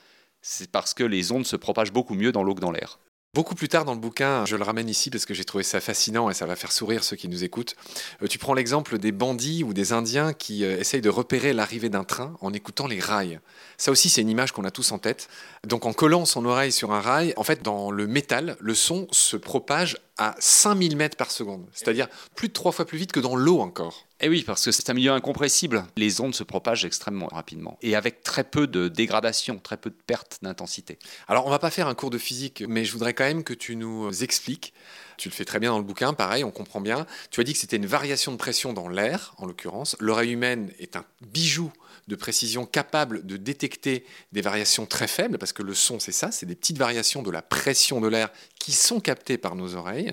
C'est 0.41 0.71
parce 0.71 0.95
que 0.95 1.05
les 1.05 1.33
ondes 1.33 1.47
se 1.47 1.57
propagent 1.57 1.93
beaucoup 1.93 2.15
mieux 2.15 2.33
dans 2.33 2.43
l'eau 2.43 2.55
que 2.55 2.61
dans 2.61 2.71
l'air. 2.71 2.99
Beaucoup 3.33 3.55
plus 3.55 3.69
tard 3.69 3.85
dans 3.85 3.95
le 3.95 4.01
bouquin, 4.01 4.45
je 4.45 4.57
le 4.57 4.65
ramène 4.65 4.89
ici 4.89 5.09
parce 5.09 5.25
que 5.25 5.35
j'ai 5.35 5.45
trouvé 5.45 5.63
ça 5.63 5.81
fascinant 5.81 6.31
et 6.31 6.35
ça 6.35 6.47
va 6.47 6.57
faire 6.57 6.73
sourire 6.73 7.05
ceux 7.05 7.15
qui 7.15 7.29
nous 7.29 7.45
écoutent. 7.45 7.77
Euh, 8.25 8.27
tu 8.27 8.39
prends 8.39 8.55
l'exemple 8.55 8.99
des 8.99 9.13
bandits 9.13 9.63
ou 9.63 9.73
des 9.73 9.93
Indiens 9.93 10.33
qui 10.33 10.65
euh, 10.65 10.77
essayent 10.81 11.01
de 11.01 11.11
repérer 11.11 11.53
l'arrivée 11.53 11.91
d'un 11.91 12.03
train 12.03 12.35
en 12.41 12.53
écoutant 12.53 12.89
les 12.89 12.99
rails. 12.99 13.39
Ça 13.79 13.93
aussi, 13.93 14.11
c'est 14.11 14.23
une 14.23 14.31
image 14.31 14.51
qu'on 14.51 14.65
a 14.65 14.73
tous 14.73 14.91
en 14.91 14.99
tête. 14.99 15.29
Donc 15.65 15.87
en 15.87 15.93
collant 15.93 16.25
son 16.25 16.45
oreille 16.45 16.73
sur 16.73 16.91
un 16.91 17.01
rail, 17.01 17.33
en 17.37 17.45
fait, 17.45 17.63
dans 17.63 17.93
le 17.93 18.09
métal, 18.09 18.57
le 18.59 18.75
son 18.75 19.07
se 19.13 19.37
propage 19.37 19.97
à 20.21 20.37
5000 20.39 20.99
mètres 20.99 21.17
par 21.17 21.31
seconde, 21.31 21.67
c'est-à-dire 21.73 22.07
plus 22.37 22.49
de 22.49 22.53
trois 22.53 22.73
fois 22.73 22.85
plus 22.85 22.99
vite 22.99 23.11
que 23.11 23.21
dans 23.21 23.37
l'eau 23.37 23.61
encore. 23.61 24.05
Et 24.21 24.27
eh 24.27 24.29
oui, 24.29 24.45
parce 24.47 24.67
que 24.67 24.71
c'est 24.71 24.91
un 24.91 24.93
milieu 24.93 25.13
incompressible. 25.13 25.83
Les 25.97 26.21
ondes 26.21 26.35
se 26.35 26.45
propagent 26.45 26.85
extrêmement 26.85 27.29
rapidement 27.29 27.79
et 27.81 27.97
avec 27.97 28.23
très 28.23 28.45
peu 28.45 28.67
de 28.67 28.89
dégradation, 28.89 29.59
très 29.59 29.79
peu 29.79 29.89
de 29.89 29.97
perte 30.07 30.41
d'intensité. 30.43 30.99
Alors, 31.27 31.47
on 31.47 31.51
va 31.51 31.59
pas 31.59 31.71
faire 31.71 31.89
un 31.89 31.95
cours 31.95 32.11
de 32.11 32.19
physique, 32.19 32.63
mais 32.69 32.85
je 32.85 32.93
voudrais 32.93 33.15
quand 33.15 33.25
même 33.25 33.45
que 33.45 33.55
tu 33.55 33.77
nous 33.77 34.23
expliques. 34.23 34.75
Tu 35.17 35.31
le 35.31 35.35
fais 35.35 35.47
très 35.47 35.59
bien 35.59 35.71
dans 35.71 35.79
le 35.79 35.85
bouquin, 35.85 36.13
pareil, 36.13 36.45
on 36.45 36.51
comprend 36.51 36.83
bien. 36.83 37.07
Tu 37.31 37.41
as 37.41 37.45
dit 37.45 37.55
que 37.55 37.59
c'était 37.59 37.77
une 37.77 37.87
variation 37.87 38.31
de 38.31 38.37
pression 38.37 38.75
dans 38.75 38.89
l'air, 38.89 39.33
en 39.39 39.47
l'occurrence. 39.47 39.97
L'oreille 40.01 40.33
humaine 40.33 40.71
est 40.79 40.97
un 40.97 41.07
bijou 41.23 41.73
de 42.11 42.17
précision 42.17 42.67
capable 42.67 43.25
de 43.25 43.37
détecter 43.37 44.05
des 44.33 44.43
variations 44.43 44.85
très 44.85 45.07
faibles, 45.07 45.39
parce 45.39 45.53
que 45.53 45.63
le 45.63 45.75
son, 45.75 45.99
c'est 45.99 46.13
ça, 46.13 46.31
c'est 46.31 46.45
des 46.45 46.57
petites 46.57 46.77
variations 46.77 47.23
de 47.23 47.31
la 47.31 47.41
pression 47.41 48.01
de 48.01 48.09
l'air 48.09 48.29
qui 48.59 48.73
sont 48.73 49.01
captées 49.01 49.39
par 49.39 49.55
nos 49.55 49.77
oreilles. 49.77 50.13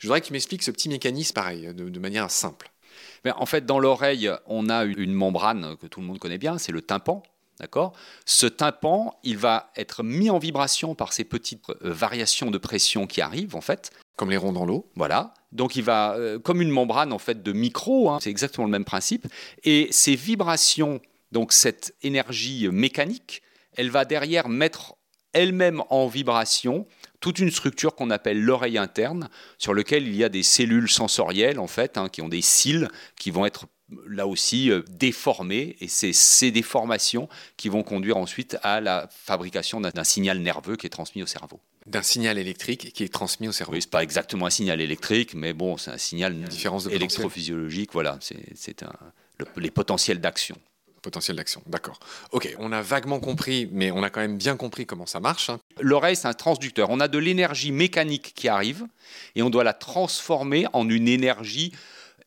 Je 0.00 0.06
voudrais 0.06 0.20
que 0.20 0.26
tu 0.26 0.32
m'expliques 0.32 0.62
ce 0.62 0.70
petit 0.70 0.88
mécanisme, 0.88 1.32
pareil, 1.32 1.72
de, 1.72 1.98
manière 2.00 2.30
simple. 2.30 2.70
Mais 3.24 3.30
en 3.32 3.46
fait, 3.46 3.64
dans 3.64 3.78
l'oreille, 3.78 4.30
on 4.46 4.68
a 4.68 4.84
une 4.84 5.12
membrane 5.12 5.76
que 5.76 5.86
tout 5.86 6.00
le 6.00 6.06
monde 6.06 6.18
connaît 6.18 6.38
bien, 6.38 6.58
c'est 6.58 6.72
le 6.72 6.82
tympan. 6.82 7.22
D'accord? 7.60 7.92
Ce 8.24 8.46
tympan, 8.46 9.18
il 9.22 9.36
va 9.36 9.70
être 9.76 10.02
mis 10.02 10.30
en 10.30 10.38
vibration 10.38 10.94
par 10.94 11.12
ces 11.12 11.24
petites 11.24 11.62
euh, 11.68 11.92
variations 11.92 12.50
de 12.50 12.56
pression 12.56 13.06
qui 13.06 13.20
arrivent, 13.20 13.54
en 13.54 13.60
fait. 13.60 13.90
Comme 14.16 14.30
les 14.30 14.38
ronds 14.38 14.52
dans 14.52 14.64
l'eau. 14.64 14.90
Voilà. 14.96 15.34
Donc 15.52 15.76
il 15.76 15.82
va, 15.82 16.14
euh, 16.14 16.38
comme 16.38 16.62
une 16.62 16.70
membrane 16.70 17.12
en 17.12 17.18
fait 17.18 17.42
de 17.42 17.52
micro, 17.52 18.10
hein, 18.10 18.18
c'est 18.20 18.30
exactement 18.30 18.66
le 18.66 18.70
même 18.70 18.84
principe. 18.84 19.26
Et 19.64 19.88
ces 19.90 20.14
vibrations, 20.14 21.00
donc 21.32 21.52
cette 21.52 21.94
énergie 22.02 22.68
mécanique, 22.68 23.42
elle 23.76 23.90
va 23.90 24.04
derrière 24.04 24.48
mettre 24.48 24.96
elle-même 25.32 25.82
en 25.90 26.08
vibration 26.08 26.86
toute 27.20 27.38
une 27.38 27.50
structure 27.50 27.94
qu'on 27.94 28.10
appelle 28.10 28.40
l'oreille 28.40 28.78
interne, 28.78 29.28
sur 29.58 29.74
laquelle 29.74 30.06
il 30.08 30.16
y 30.16 30.24
a 30.24 30.28
des 30.28 30.42
cellules 30.42 30.88
sensorielles 30.88 31.58
en 31.58 31.66
fait, 31.66 31.98
hein, 31.98 32.08
qui 32.08 32.22
ont 32.22 32.28
des 32.28 32.42
cils 32.42 32.88
qui 33.16 33.30
vont 33.30 33.46
être 33.46 33.66
là 34.08 34.26
aussi 34.26 34.70
euh, 34.70 34.82
déformées, 34.88 35.76
et 35.80 35.88
c'est 35.88 36.12
ces 36.12 36.50
déformations 36.50 37.28
qui 37.56 37.68
vont 37.68 37.82
conduire 37.82 38.16
ensuite 38.16 38.56
à 38.62 38.80
la 38.80 39.08
fabrication 39.10 39.80
d'un 39.80 40.04
signal 40.04 40.38
nerveux 40.38 40.76
qui 40.76 40.86
est 40.86 40.90
transmis 40.90 41.22
au 41.22 41.26
cerveau. 41.26 41.60
D'un 41.86 42.02
signal 42.02 42.38
électrique 42.38 42.92
qui 42.92 43.02
est 43.02 43.12
transmis 43.12 43.48
au 43.48 43.52
cerveau. 43.52 43.72
Oui, 43.72 43.82
c'est 43.82 43.90
pas 43.90 44.02
exactement 44.02 44.46
un 44.46 44.50
signal 44.50 44.80
électrique, 44.80 45.34
mais 45.34 45.52
bon, 45.52 45.76
c'est 45.76 45.90
un 45.90 45.98
signal 45.98 46.36
électrophysiologique. 46.90 47.92
Voilà, 47.92 48.18
c'est 48.20 48.84
les 49.56 49.70
potentiels 49.70 50.20
d'action 50.20 50.56
potentiel 51.00 51.36
d'action. 51.36 51.62
D'accord. 51.66 51.98
Ok, 52.32 52.54
on 52.58 52.72
a 52.72 52.82
vaguement 52.82 53.20
compris, 53.20 53.68
mais 53.72 53.90
on 53.90 54.02
a 54.02 54.10
quand 54.10 54.20
même 54.20 54.36
bien 54.36 54.56
compris 54.56 54.86
comment 54.86 55.06
ça 55.06 55.20
marche. 55.20 55.50
Hein. 55.50 55.58
L'oreille, 55.80 56.16
c'est 56.16 56.28
un 56.28 56.34
transducteur. 56.34 56.90
On 56.90 57.00
a 57.00 57.08
de 57.08 57.18
l'énergie 57.18 57.72
mécanique 57.72 58.32
qui 58.34 58.48
arrive 58.48 58.86
et 59.34 59.42
on 59.42 59.50
doit 59.50 59.64
la 59.64 59.72
transformer 59.72 60.66
en 60.72 60.88
une 60.88 61.08
énergie 61.08 61.72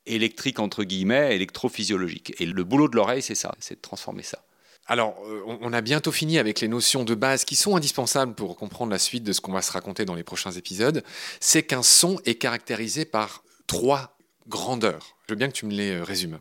électrique, 0.06 0.60
entre 0.60 0.84
guillemets, 0.84 1.36
électrophysiologique. 1.36 2.34
Et 2.40 2.46
le 2.46 2.64
boulot 2.64 2.88
de 2.88 2.96
l'oreille, 2.96 3.22
c'est 3.22 3.36
ça, 3.36 3.54
c'est 3.60 3.76
de 3.76 3.82
transformer 3.82 4.24
ça. 4.24 4.40
Alors, 4.86 5.16
on 5.62 5.72
a 5.72 5.80
bientôt 5.80 6.12
fini 6.12 6.38
avec 6.38 6.60
les 6.60 6.68
notions 6.68 7.06
de 7.06 7.16
base 7.16 7.46
qui 7.46 7.56
sont 7.56 7.78
indispensables 7.78 8.34
pour 8.36 8.58
comprendre 8.58 8.92
la 8.92 9.00
suite 9.00 9.24
de 9.24 9.32
ce 9.32 9.40
qu'on 9.40 9.54
va 9.54 9.62
se 9.62 9.72
raconter 9.72 10.04
dans 10.04 10.16
les 10.16 10.24
prochains 10.24 10.52
épisodes. 10.52 11.04
C'est 11.40 11.64
qu'un 11.64 11.84
son 11.84 12.20
est 12.26 12.36
caractérisé 12.36 13.06
par 13.06 13.44
trois 13.66 14.18
grandeurs. 14.48 15.16
Je 15.28 15.34
veux 15.34 15.38
bien 15.38 15.48
que 15.48 15.54
tu 15.54 15.66
me 15.66 15.72
les 15.72 15.92
euh, 15.92 16.04
résumes. 16.04 16.40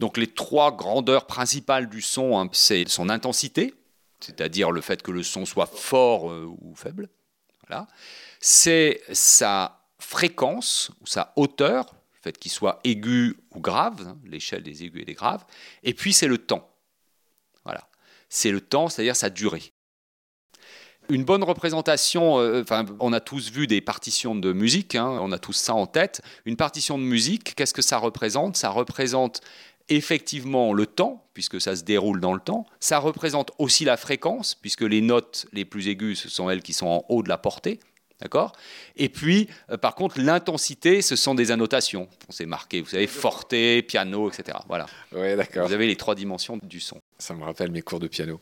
Donc 0.00 0.16
les 0.16 0.26
trois 0.26 0.76
grandeurs 0.76 1.26
principales 1.26 1.88
du 1.88 2.02
son, 2.02 2.38
hein, 2.38 2.48
c'est 2.52 2.88
son 2.88 3.08
intensité, 3.08 3.74
c'est-à-dire 4.20 4.70
le 4.70 4.80
fait 4.80 5.02
que 5.02 5.10
le 5.10 5.22
son 5.22 5.46
soit 5.46 5.66
fort 5.66 6.30
euh, 6.30 6.46
ou 6.60 6.74
faible. 6.74 7.08
Voilà. 7.66 7.86
C'est 8.40 9.00
sa 9.12 9.80
fréquence 9.98 10.90
ou 11.00 11.06
sa 11.06 11.32
hauteur, 11.36 11.94
le 12.14 12.20
fait 12.22 12.38
qu'il 12.38 12.52
soit 12.52 12.80
aigu 12.84 13.36
ou 13.54 13.60
grave, 13.60 14.06
hein, 14.06 14.18
l'échelle 14.24 14.62
des 14.62 14.84
aigus 14.84 15.02
et 15.02 15.04
des 15.04 15.14
graves. 15.14 15.44
Et 15.82 15.94
puis 15.94 16.12
c'est 16.12 16.28
le 16.28 16.38
temps. 16.38 16.70
Voilà. 17.64 17.88
C'est 18.28 18.50
le 18.50 18.60
temps, 18.60 18.88
c'est-à-dire 18.88 19.16
sa 19.16 19.30
durée. 19.30 19.72
Une 21.08 21.24
bonne 21.24 21.44
représentation, 21.44 22.40
euh, 22.40 22.64
on 22.98 23.12
a 23.12 23.20
tous 23.20 23.50
vu 23.50 23.68
des 23.68 23.80
partitions 23.80 24.34
de 24.34 24.52
musique, 24.52 24.96
hein, 24.96 25.06
on 25.20 25.30
a 25.30 25.38
tous 25.38 25.52
ça 25.52 25.72
en 25.72 25.86
tête. 25.86 26.20
Une 26.44 26.56
partition 26.56 26.98
de 26.98 27.04
musique, 27.04 27.54
qu'est-ce 27.54 27.74
que 27.74 27.82
ça 27.82 27.98
représente? 27.98 28.56
Ça 28.56 28.70
représente 28.70 29.40
effectivement 29.88 30.72
le 30.72 30.86
temps, 30.86 31.24
puisque 31.34 31.60
ça 31.60 31.76
se 31.76 31.84
déroule 31.84 32.20
dans 32.20 32.34
le 32.34 32.40
temps. 32.40 32.66
Ça 32.80 32.98
représente 32.98 33.52
aussi 33.58 33.84
la 33.84 33.96
fréquence, 33.96 34.54
puisque 34.54 34.82
les 34.82 35.00
notes 35.00 35.46
les 35.52 35.64
plus 35.64 35.88
aiguës, 35.88 36.18
ce 36.18 36.28
sont 36.28 36.50
elles 36.50 36.62
qui 36.62 36.72
sont 36.72 36.86
en 36.86 37.04
haut 37.08 37.22
de 37.22 37.28
la 37.28 37.38
portée. 37.38 37.80
D'accord? 38.20 38.52
Et 38.96 39.10
puis, 39.10 39.46
euh, 39.70 39.76
par 39.76 39.94
contre, 39.94 40.18
l'intensité, 40.18 41.02
ce 41.02 41.16
sont 41.16 41.34
des 41.34 41.50
annotations. 41.50 42.08
On 42.28 42.32
s'est 42.32 42.46
marqué, 42.46 42.80
vous 42.80 42.88
savez, 42.88 43.06
forte, 43.06 43.54
piano, 43.86 44.30
etc. 44.30 44.56
Voilà. 44.68 44.86
Ouais, 45.12 45.36
d'accord. 45.36 45.66
Vous 45.66 45.74
avez 45.74 45.86
les 45.86 45.96
trois 45.96 46.14
dimensions 46.14 46.58
du 46.62 46.80
son. 46.80 47.00
Ça 47.18 47.34
me 47.34 47.44
rappelle 47.44 47.70
mes 47.70 47.82
cours 47.82 48.00
de 48.00 48.08
piano. 48.08 48.40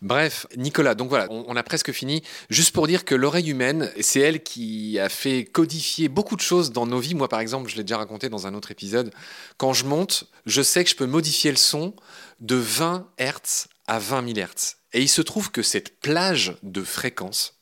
Bref, 0.00 0.46
Nicolas, 0.56 0.94
donc 0.94 1.08
voilà, 1.08 1.26
on, 1.30 1.56
a 1.56 1.62
presque 1.64 1.90
fini. 1.90 2.22
Juste 2.50 2.72
pour 2.72 2.86
dire 2.86 3.04
que 3.04 3.16
l'oreille 3.16 3.50
humaine, 3.50 3.90
c'est 4.00 4.20
elle 4.20 4.44
qui 4.44 4.98
a 5.00 5.08
fait 5.08 5.44
codifier 5.44 6.08
beaucoup 6.08 6.36
de 6.36 6.40
choses 6.40 6.70
dans 6.70 6.86
nos 6.86 7.00
vies. 7.00 7.14
Moi, 7.14 7.28
par 7.28 7.40
exemple, 7.40 7.68
je 7.68 7.76
l'ai 7.76 7.82
déjà 7.82 7.98
raconté 7.98 8.28
dans 8.28 8.46
un 8.46 8.54
autre 8.54 8.70
épisode. 8.70 9.12
Quand 9.56 9.72
je 9.72 9.84
monte, 9.86 10.28
je 10.44 10.62
sais 10.62 10.84
que 10.84 10.90
je 10.90 10.96
peux 10.96 11.06
modifier 11.06 11.50
le 11.50 11.56
son 11.56 11.94
de 12.38 12.54
20 12.54 13.08
Hz 13.18 13.66
à 13.88 13.98
20 13.98 14.34
000 14.34 14.46
Hz. 14.46 14.76
Et 14.92 15.02
il 15.02 15.08
se 15.08 15.22
trouve 15.22 15.50
que 15.50 15.62
cette 15.62 16.00
plage 16.00 16.56
de 16.62 16.82
fréquence, 16.82 17.55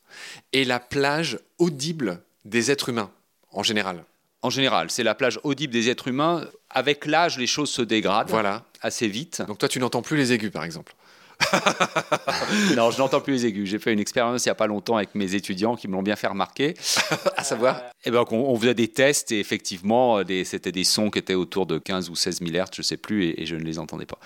et 0.52 0.64
la 0.64 0.80
plage 0.80 1.38
audible 1.58 2.20
des 2.44 2.70
êtres 2.70 2.88
humains, 2.88 3.10
en 3.52 3.62
général. 3.62 4.04
En 4.42 4.50
général, 4.50 4.90
c'est 4.90 5.02
la 5.02 5.14
plage 5.14 5.40
audible 5.42 5.72
des 5.72 5.88
êtres 5.88 6.08
humains. 6.08 6.46
Avec 6.68 7.06
l'âge, 7.06 7.38
les 7.38 7.46
choses 7.46 7.70
se 7.70 7.82
dégradent 7.82 8.28
voilà. 8.28 8.64
assez 8.82 9.08
vite. 9.08 9.42
Donc 9.46 9.58
toi, 9.58 9.68
tu 9.68 9.78
n'entends 9.78 10.02
plus 10.02 10.16
les 10.16 10.32
aigus, 10.32 10.50
par 10.50 10.64
exemple 10.64 10.94
non, 12.76 12.90
je 12.90 12.98
n'entends 12.98 13.20
plus 13.20 13.32
les 13.32 13.46
aigus. 13.46 13.68
J'ai 13.68 13.78
fait 13.78 13.92
une 13.92 14.00
expérience 14.00 14.44
il 14.44 14.48
n'y 14.48 14.52
a 14.52 14.56
pas 14.56 14.66
longtemps 14.66 14.96
avec 14.96 15.14
mes 15.14 15.34
étudiants 15.34 15.76
qui 15.76 15.88
me 15.88 15.92
l'ont 15.92 16.02
bien 16.02 16.16
fait 16.16 16.26
remarquer. 16.26 16.74
à 17.36 17.44
savoir 17.44 17.82
eh 18.04 18.10
ben, 18.10 18.24
on, 18.30 18.58
faisait 18.58 18.74
des 18.74 18.88
tests 18.88 19.32
et 19.32 19.40
effectivement, 19.40 20.20
c'était 20.44 20.72
des 20.72 20.84
sons 20.84 21.10
qui 21.10 21.18
étaient 21.18 21.34
autour 21.34 21.66
de 21.66 21.78
15 21.78 22.10
ou 22.10 22.14
16 22.14 22.40
000 22.40 22.50
Hz, 22.52 22.66
je 22.74 22.80
ne 22.80 22.84
sais 22.84 22.96
plus, 22.96 23.34
et, 23.38 23.46
je 23.46 23.56
ne 23.56 23.62
les 23.62 23.78
entendais 23.78 24.06
pas. 24.06 24.18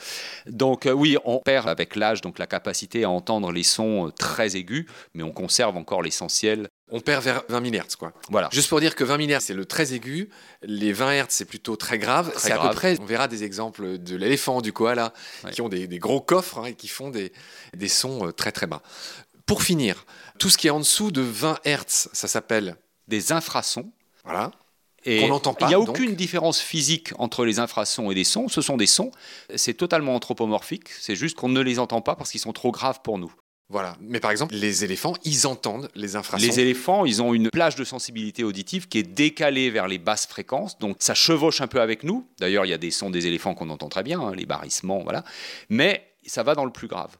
Donc 0.46 0.86
euh, 0.86 0.92
oui, 0.92 1.16
on 1.24 1.38
perd 1.38 1.68
avec 1.68 1.94
l'âge 1.94 2.20
donc 2.20 2.38
la 2.38 2.46
capacité 2.46 3.04
à 3.04 3.10
entendre 3.10 3.52
les 3.52 3.62
sons 3.62 4.08
euh, 4.08 4.10
très 4.10 4.56
aigus, 4.56 4.86
mais 5.14 5.22
on 5.22 5.30
conserve 5.30 5.76
encore 5.76 6.02
l'essentiel 6.02 6.68
on 6.90 7.00
perd 7.00 7.22
vers 7.22 7.42
20 7.48 7.70
000 7.70 7.84
Hz. 7.84 7.96
Quoi. 7.96 8.12
Voilà. 8.30 8.48
Juste 8.52 8.68
pour 8.68 8.80
dire 8.80 8.94
que 8.94 9.04
20 9.04 9.26
000 9.26 9.38
Hz, 9.38 9.44
c'est 9.44 9.54
le 9.54 9.64
très 9.64 9.92
aigu. 9.92 10.30
Les 10.62 10.92
20 10.92 11.22
Hz, 11.22 11.26
c'est 11.28 11.44
plutôt 11.44 11.76
très 11.76 11.98
grave. 11.98 12.32
C'est 12.36 12.52
à 12.52 12.58
peu 12.58 12.74
près, 12.74 12.98
on 13.00 13.04
verra 13.04 13.28
des 13.28 13.44
exemples 13.44 13.98
de 13.98 14.16
l'éléphant, 14.16 14.60
du 14.60 14.72
koala, 14.72 15.12
qui 15.52 15.62
ont 15.62 15.68
des, 15.68 15.86
gros 15.98 16.20
coffres 16.20 16.58
hein, 16.58 16.64
et 16.66 16.74
qui 16.74 16.88
font 16.88 17.10
des, 17.10 17.32
des 17.74 17.88
sons 17.88 18.28
euh, 18.28 18.32
très 18.32 18.52
très 18.52 18.66
bas. 18.66 18.82
Pour 19.46 19.62
finir, 19.62 20.04
tout 20.38 20.50
ce 20.50 20.58
qui 20.58 20.66
est 20.66 20.70
en 20.70 20.80
dessous 20.80 21.10
de 21.10 21.22
20 21.22 21.58
Hz, 21.64 22.08
ça 22.12 22.28
s'appelle 22.28 22.76
des 23.08 23.32
infrasons. 23.32 23.90
Voilà. 24.24 24.52
Et 25.04 25.26
n'entend 25.28 25.54
pas. 25.54 25.66
Il 25.66 25.68
n'y 25.68 25.74
a 25.74 25.80
aucune 25.80 26.14
différence 26.14 26.60
physique 26.60 27.12
entre 27.18 27.44
les 27.44 27.60
infrasons 27.60 28.10
et 28.10 28.14
des 28.14 28.24
sons. 28.24 28.48
Ce 28.48 28.60
sont 28.60 28.76
des 28.76 28.86
sons. 28.86 29.10
C'est 29.54 29.74
totalement 29.74 30.14
anthropomorphique. 30.14 30.88
C'est 31.00 31.14
juste 31.14 31.36
qu'on 31.36 31.48
ne 31.48 31.60
les 31.60 31.78
entend 31.78 32.02
pas 32.02 32.16
parce 32.16 32.30
qu'ils 32.30 32.40
sont 32.40 32.52
trop 32.52 32.72
graves 32.72 33.00
pour 33.02 33.18
nous. 33.18 33.32
Voilà. 33.70 33.96
Mais 34.00 34.18
par 34.18 34.30
exemple, 34.30 34.54
les 34.54 34.84
éléphants, 34.84 35.14
ils 35.24 35.46
entendent 35.46 35.90
les 35.94 36.16
infrasons. 36.16 36.46
Les 36.46 36.58
éléphants, 36.58 37.04
ils 37.04 37.20
ont 37.20 37.34
une 37.34 37.50
plage 37.50 37.76
de 37.76 37.84
sensibilité 37.84 38.42
auditive 38.42 38.88
qui 38.88 38.98
est 38.98 39.02
décalée 39.02 39.70
vers 39.70 39.88
les 39.88 39.98
basses 39.98 40.26
fréquences. 40.26 40.78
Donc 40.78 40.96
ça 41.00 41.14
chevauche 41.14 41.60
un 41.60 41.66
peu 41.66 41.80
avec 41.80 42.02
nous. 42.02 42.26
D'ailleurs, 42.40 42.64
il 42.64 42.70
y 42.70 42.74
a 42.74 42.78
des 42.78 42.90
sons 42.90 43.10
des 43.10 43.26
éléphants 43.26 43.54
qu'on 43.54 43.68
entend 43.68 43.88
très 43.88 44.02
bien, 44.02 44.20
hein, 44.20 44.34
les 44.34 44.46
barrissements, 44.46 45.02
voilà. 45.02 45.22
Mais 45.68 46.14
ça 46.26 46.42
va 46.42 46.54
dans 46.54 46.64
le 46.64 46.72
plus 46.72 46.88
grave. 46.88 47.16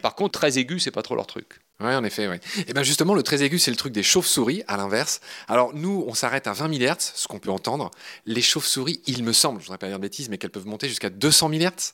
Par 0.00 0.14
contre, 0.14 0.38
très 0.38 0.58
aigu, 0.58 0.80
c'est 0.80 0.90
pas 0.90 1.02
trop 1.02 1.14
leur 1.14 1.26
truc. 1.26 1.60
Oui, 1.80 1.94
en 1.94 2.04
effet. 2.04 2.26
Ouais. 2.26 2.40
Et 2.66 2.72
bien 2.72 2.82
justement, 2.82 3.14
le 3.14 3.22
très 3.22 3.42
aigu, 3.42 3.58
c'est 3.58 3.70
le 3.70 3.76
truc 3.76 3.92
des 3.92 4.02
chauves-souris, 4.02 4.62
à 4.66 4.78
l'inverse. 4.78 5.20
Alors 5.46 5.74
nous, 5.74 6.04
on 6.06 6.14
s'arrête 6.14 6.46
à 6.46 6.54
20 6.54 6.78
000 6.78 6.90
Hz, 6.90 7.12
ce 7.14 7.28
qu'on 7.28 7.38
peut 7.38 7.50
entendre. 7.50 7.90
Les 8.24 8.40
chauves-souris, 8.40 9.02
il 9.06 9.22
me 9.24 9.34
semble, 9.34 9.58
je 9.58 9.64
ne 9.64 9.66
voudrais 9.66 9.78
pas 9.78 9.88
dire 9.88 9.98
de 9.98 10.02
bêtises, 10.02 10.30
mais 10.30 10.38
qu'elles 10.38 10.50
peuvent 10.50 10.66
monter 10.66 10.88
jusqu'à 10.88 11.10
200 11.10 11.50
000 11.50 11.62
Hz 11.64 11.92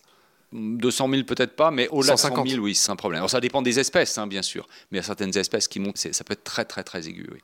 200 0.53 1.09
000 1.11 1.25
peut-être 1.25 1.55
pas, 1.55 1.71
mais 1.71 1.89
au-delà 1.89 2.15
de 2.15 2.19
100 2.19 2.47
000, 2.47 2.63
oui, 2.63 2.75
c'est 2.75 2.91
un 2.91 2.97
problème. 2.97 3.19
Alors 3.19 3.31
ça 3.31 3.41
dépend 3.41 3.63
des 3.63 3.79
espèces, 3.79 4.19
hein, 4.19 4.27
bien 4.27 4.43
sûr, 4.43 4.69
mais 4.91 4.99
il 4.99 5.01
y 5.01 5.05
a 5.05 5.07
certaines 5.07 5.37
espèces 5.37 5.69
qui 5.69 5.81
montent, 5.81 5.97
ça 5.97 6.25
peut 6.25 6.33
être 6.33 6.45
très 6.45 6.65
très 6.65 6.83
très 6.83 7.09
aigu. 7.09 7.29
Oui. 7.33 7.39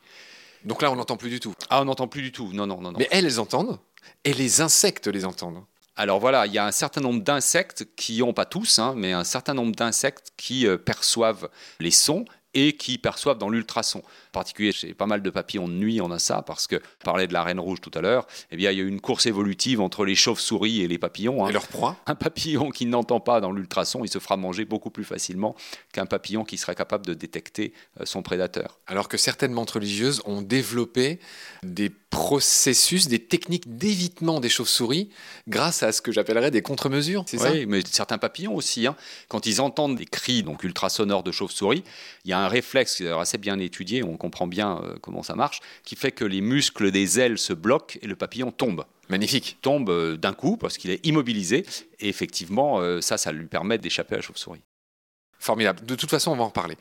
Donc 0.65 0.83
là, 0.83 0.91
on 0.91 0.97
n'entend 0.97 1.17
plus 1.17 1.31
du 1.31 1.39
tout. 1.39 1.55
Ah, 1.71 1.81
on 1.83 1.85
n'entend 1.85 2.09
plus 2.09 2.23
du 2.23 2.33
tout. 2.33 2.51
Non, 2.53 2.67
non, 2.67 2.81
non, 2.81 2.93
non. 2.93 2.99
Mais 2.99 3.09
elles, 3.11 3.25
elles 3.25 3.39
entendent, 3.39 3.79
et 4.25 4.35
les 4.35 4.61
insectes 4.61 5.07
les 5.07 5.25
entendent. 5.25 5.63
Alors 5.97 6.21
voilà, 6.21 6.47
il 6.47 6.53
y 6.53 6.59
a 6.59 6.67
un 6.67 6.73
certain 6.73 7.01
nombre 7.01 7.23
d'insectes 7.23 7.87
qui 7.97 8.23
ont, 8.23 8.35
pas 8.35 8.45
tous, 8.45 8.79
hein, 8.79 8.95
mais 8.97 9.13
un 9.13 9.25
certain 9.25 9.55
nombre 9.55 9.75
d'insectes 9.75 10.33
qui 10.37 10.67
euh, 10.67 10.77
perçoivent 10.77 11.49
les 11.81 11.91
sons 11.91 12.27
et 12.53 12.77
qui 12.77 12.99
perçoivent 12.99 13.39
dans 13.39 13.49
l'ultrason. 13.49 14.03
En 14.37 14.41
particulier 14.41 14.71
chez 14.71 14.93
pas 14.93 15.07
mal 15.07 15.23
de 15.23 15.31
papillons 15.31 15.67
de 15.67 15.73
nuit, 15.73 16.03
on 16.03 16.11
a 16.11 16.19
ça, 16.19 16.43
parce 16.43 16.67
que, 16.67 16.77
on 16.77 17.05
parlait 17.05 17.27
de 17.27 17.33
la 17.33 17.43
reine 17.43 17.59
rouge 17.59 17.81
tout 17.81 17.91
à 17.95 18.03
l'heure, 18.03 18.27
eh 18.51 18.57
bien, 18.57 18.71
il 18.71 18.77
y 18.77 18.81
a 18.83 18.85
eu 18.85 18.89
une 18.89 19.01
course 19.01 19.25
évolutive 19.25 19.81
entre 19.81 20.05
les 20.05 20.15
chauves-souris 20.15 20.83
et 20.83 20.89
les 20.89 20.99
papillons. 20.99 21.43
Hein. 21.43 21.49
Et 21.49 21.53
leur 21.55 21.67
proie 21.67 21.97
Un 22.05 22.15
papillon 22.15 22.69
qui 22.69 22.85
n'entend 22.85 23.19
pas 23.19 23.41
dans 23.41 23.51
l'ultrason, 23.51 24.05
il 24.05 24.11
se 24.11 24.19
fera 24.19 24.37
manger 24.37 24.67
beaucoup 24.67 24.91
plus 24.91 25.05
facilement 25.05 25.57
qu'un 25.95 26.05
papillon 26.05 26.45
qui 26.45 26.59
serait 26.59 26.75
capable 26.75 27.07
de 27.07 27.15
détecter 27.15 27.73
euh, 27.99 28.05
son 28.05 28.21
prédateur. 28.21 28.79
Alors 28.87 29.09
que 29.09 29.17
certaines 29.17 29.53
montres 29.53 29.77
religieuses 29.77 30.21
ont 30.27 30.43
développé 30.43 31.19
des 31.63 31.91
processus, 32.11 33.09
des 33.09 33.19
techniques 33.19 33.77
d'évitement 33.77 34.41
des 34.41 34.49
chauves-souris 34.49 35.11
grâce 35.49 35.83
à 35.83 35.93
ce 35.93 36.01
que 36.01 36.13
j'appellerais 36.13 36.51
des 36.51 36.63
contre-mesures, 36.63 37.25
c'est 37.27 37.39
ça? 37.39 37.53
Oui, 37.53 37.67
mais 37.67 37.81
certains 37.91 38.17
papillons 38.17 38.55
aussi, 38.55 38.87
hein. 38.87 38.97
quand 39.29 39.45
ils 39.45 39.61
entendent 39.61 39.97
des 39.97 40.07
cris 40.07 40.43
donc 40.43 40.65
ultrasonores 40.65 41.23
de 41.23 41.31
chauves-souris, 41.31 41.85
il 42.25 42.31
y 42.31 42.33
a 42.33 42.39
un 42.39 42.49
réflexe 42.49 42.97
qui 42.97 43.05
est 43.05 43.11
assez 43.11 43.39
bien 43.39 43.59
étudié, 43.59 44.01
qu'on 44.01 44.26
comprend 44.27 44.49
bien 44.49 44.81
euh, 44.83 44.97
comment 45.01 45.23
ça 45.23 45.37
marche, 45.37 45.61
qui 45.85 45.95
fait 45.95 46.11
que 46.11 46.25
les 46.25 46.41
muscles 46.41 46.91
des 46.91 47.21
ailes 47.21 47.39
se 47.39 47.53
bloquent 47.53 47.97
et 48.03 48.07
le 48.09 48.17
papillon 48.17 48.51
tombe. 48.51 48.85
Magnifique. 49.09 49.59
Tombe 49.63 49.89
euh, 49.89 50.17
d'un 50.17 50.33
coup 50.33 50.57
parce 50.57 50.79
qu'il 50.79 50.91
est 50.91 51.05
immobilisé. 51.07 51.65
Et 52.01 52.09
effectivement, 52.09 52.81
euh, 52.81 53.01
ça, 53.01 53.19
ça 53.19 53.31
lui 53.31 53.47
permet 53.47 53.79
d'échapper 53.79 54.15
à 54.15 54.19
la 54.19 54.23
chauve-souris. 54.23 54.63
Formidable. 55.39 55.85
De 55.85 55.95
toute 55.95 56.11
façon, 56.11 56.33
on 56.33 56.37
va 56.37 56.43
en 56.43 56.49
reparler. 56.49 56.77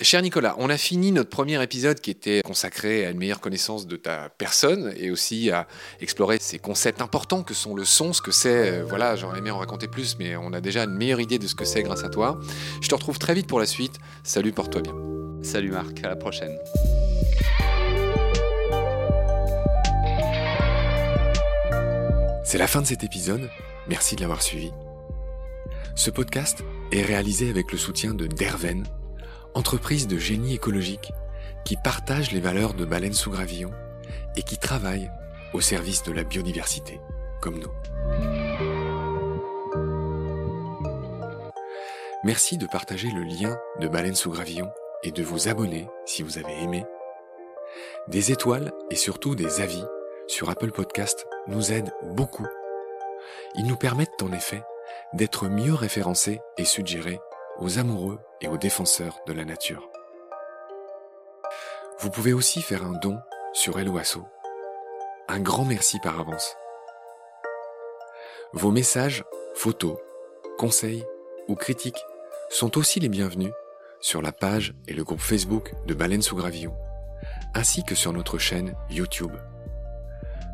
Cher 0.00 0.22
Nicolas, 0.22 0.54
on 0.58 0.70
a 0.70 0.78
fini 0.78 1.12
notre 1.12 1.28
premier 1.28 1.62
épisode 1.62 2.00
qui 2.00 2.10
était 2.10 2.40
consacré 2.42 3.04
à 3.04 3.10
une 3.10 3.18
meilleure 3.18 3.40
connaissance 3.40 3.86
de 3.86 3.96
ta 3.96 4.30
personne 4.30 4.94
et 4.96 5.10
aussi 5.10 5.50
à 5.50 5.66
explorer 6.00 6.38
ces 6.40 6.58
concepts 6.58 7.02
importants 7.02 7.42
que 7.42 7.52
sont 7.52 7.74
le 7.74 7.84
son, 7.84 8.12
ce 8.12 8.22
que 8.22 8.30
c'est. 8.30 8.80
Voilà, 8.82 9.16
j'aurais 9.16 9.40
aimé 9.40 9.50
en 9.50 9.58
raconter 9.58 9.88
plus, 9.88 10.16
mais 10.18 10.36
on 10.36 10.52
a 10.52 10.60
déjà 10.60 10.84
une 10.84 10.94
meilleure 10.94 11.20
idée 11.20 11.40
de 11.40 11.48
ce 11.48 11.56
que 11.56 11.64
c'est 11.64 11.82
grâce 11.82 12.04
à 12.04 12.08
toi. 12.08 12.40
Je 12.80 12.88
te 12.88 12.94
retrouve 12.94 13.18
très 13.18 13.34
vite 13.34 13.48
pour 13.48 13.58
la 13.58 13.66
suite. 13.66 13.96
Salut, 14.22 14.52
porte-toi 14.52 14.82
bien. 14.82 15.15
Salut 15.42 15.70
Marc, 15.70 16.04
à 16.04 16.08
la 16.08 16.16
prochaine. 16.16 16.58
C'est 22.44 22.58
la 22.58 22.66
fin 22.66 22.82
de 22.82 22.86
cet 22.86 23.04
épisode. 23.04 23.48
Merci 23.88 24.16
de 24.16 24.20
l'avoir 24.20 24.42
suivi. 24.42 24.72
Ce 25.94 26.10
podcast 26.10 26.62
est 26.92 27.02
réalisé 27.02 27.50
avec 27.50 27.72
le 27.72 27.78
soutien 27.78 28.14
de 28.14 28.26
Derven, 28.26 28.84
entreprise 29.54 30.06
de 30.06 30.18
génie 30.18 30.54
écologique 30.54 31.12
qui 31.64 31.76
partage 31.76 32.32
les 32.32 32.40
valeurs 32.40 32.74
de 32.74 32.84
Baleine 32.84 33.12
sous 33.12 33.30
Gravillon 33.30 33.70
et 34.36 34.42
qui 34.42 34.58
travaille 34.58 35.10
au 35.52 35.60
service 35.60 36.02
de 36.02 36.12
la 36.12 36.24
biodiversité, 36.24 37.00
comme 37.40 37.58
nous. 37.58 37.72
Merci 42.24 42.58
de 42.58 42.66
partager 42.66 43.08
le 43.10 43.22
lien 43.22 43.56
de 43.80 43.88
Baleine 43.88 44.16
sous 44.16 44.30
Gravillon 44.30 44.68
et 45.02 45.10
de 45.10 45.22
vous 45.22 45.48
abonner 45.48 45.88
si 46.04 46.22
vous 46.22 46.38
avez 46.38 46.62
aimé. 46.62 46.84
Des 48.08 48.32
étoiles 48.32 48.72
et 48.90 48.96
surtout 48.96 49.34
des 49.34 49.60
avis 49.60 49.84
sur 50.26 50.50
Apple 50.50 50.72
Podcast 50.72 51.26
nous 51.46 51.72
aident 51.72 51.92
beaucoup. 52.02 52.46
Ils 53.54 53.66
nous 53.66 53.76
permettent 53.76 54.22
en 54.22 54.32
effet 54.32 54.62
d'être 55.12 55.48
mieux 55.48 55.74
référencés 55.74 56.40
et 56.58 56.64
suggérés 56.64 57.20
aux 57.58 57.78
amoureux 57.78 58.18
et 58.40 58.48
aux 58.48 58.58
défenseurs 58.58 59.18
de 59.26 59.32
la 59.32 59.44
nature. 59.44 59.88
Vous 61.98 62.10
pouvez 62.10 62.32
aussi 62.32 62.60
faire 62.62 62.84
un 62.84 62.92
don 62.92 63.18
sur 63.52 63.78
Helloasso. 63.78 64.22
Un 65.28 65.40
grand 65.40 65.64
merci 65.64 65.98
par 66.00 66.20
avance. 66.20 66.56
Vos 68.52 68.70
messages, 68.70 69.24
photos, 69.54 69.96
conseils 70.58 71.04
ou 71.48 71.54
critiques 71.54 72.04
sont 72.50 72.78
aussi 72.78 73.00
les 73.00 73.08
bienvenus 73.08 73.52
sur 74.00 74.22
la 74.22 74.32
page 74.32 74.74
et 74.88 74.92
le 74.92 75.04
groupe 75.04 75.20
Facebook 75.20 75.74
de 75.86 75.94
Baleine 75.94 76.22
sous 76.22 76.36
Gravillon, 76.36 76.74
ainsi 77.54 77.84
que 77.84 77.94
sur 77.94 78.12
notre 78.12 78.38
chaîne 78.38 78.74
YouTube. 78.90 79.32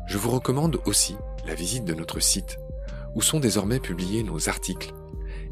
Je 0.07 0.17
vous 0.17 0.31
recommande 0.31 0.79
aussi 0.85 1.15
la 1.45 1.55
visite 1.55 1.85
de 1.85 1.93
notre 1.93 2.19
site, 2.19 2.57
où 3.15 3.21
sont 3.21 3.39
désormais 3.39 3.79
publiés 3.79 4.23
nos 4.23 4.49
articles 4.49 4.93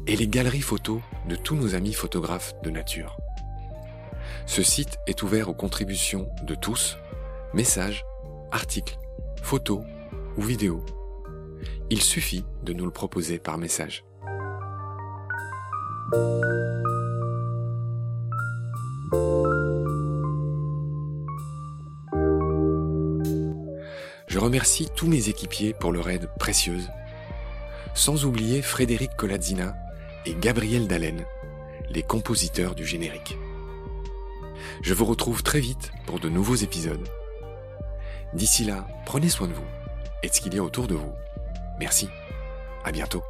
et 0.06 0.16
les 0.16 0.26
galeries 0.26 0.60
photos 0.60 1.00
de 1.28 1.36
tous 1.36 1.54
nos 1.54 1.74
amis 1.74 1.92
photographes 1.92 2.54
de 2.62 2.70
nature. 2.70 3.18
Ce 4.46 4.62
site 4.62 4.98
est 5.06 5.22
ouvert 5.22 5.48
aux 5.48 5.54
contributions 5.54 6.28
de 6.42 6.54
tous, 6.54 6.98
messages, 7.54 8.04
articles, 8.50 8.98
photos 9.42 9.82
ou 10.36 10.42
vidéos. 10.42 10.84
Il 11.90 12.00
suffit 12.00 12.44
de 12.62 12.72
nous 12.72 12.84
le 12.84 12.90
proposer 12.90 13.38
par 13.38 13.58
message. 13.58 14.04
Je 24.26 24.38
remercie 24.38 24.88
tous 24.96 25.06
mes 25.06 25.28
équipiers 25.28 25.74
pour 25.74 25.92
leur 25.92 26.08
aide 26.08 26.30
précieuse, 26.38 26.88
sans 27.94 28.24
oublier 28.24 28.62
Frédéric 28.62 29.14
Colazzina 29.16 29.74
et 30.24 30.34
Gabriel 30.34 30.88
Dallen, 30.88 31.26
les 31.90 32.02
compositeurs 32.02 32.74
du 32.74 32.86
générique. 32.86 33.36
Je 34.80 34.94
vous 34.94 35.04
retrouve 35.04 35.42
très 35.42 35.60
vite 35.60 35.92
pour 36.06 36.18
de 36.18 36.30
nouveaux 36.30 36.54
épisodes. 36.54 37.06
D'ici 38.32 38.64
là, 38.64 38.86
prenez 39.04 39.28
soin 39.28 39.48
de 39.48 39.52
vous 39.52 39.66
et 40.22 40.28
de 40.28 40.34
ce 40.34 40.40
qu'il 40.40 40.54
y 40.54 40.58
a 40.58 40.62
autour 40.62 40.86
de 40.86 40.94
vous. 40.94 41.12
Merci. 41.78 42.08
À 42.84 42.90
bientôt. 42.90 43.22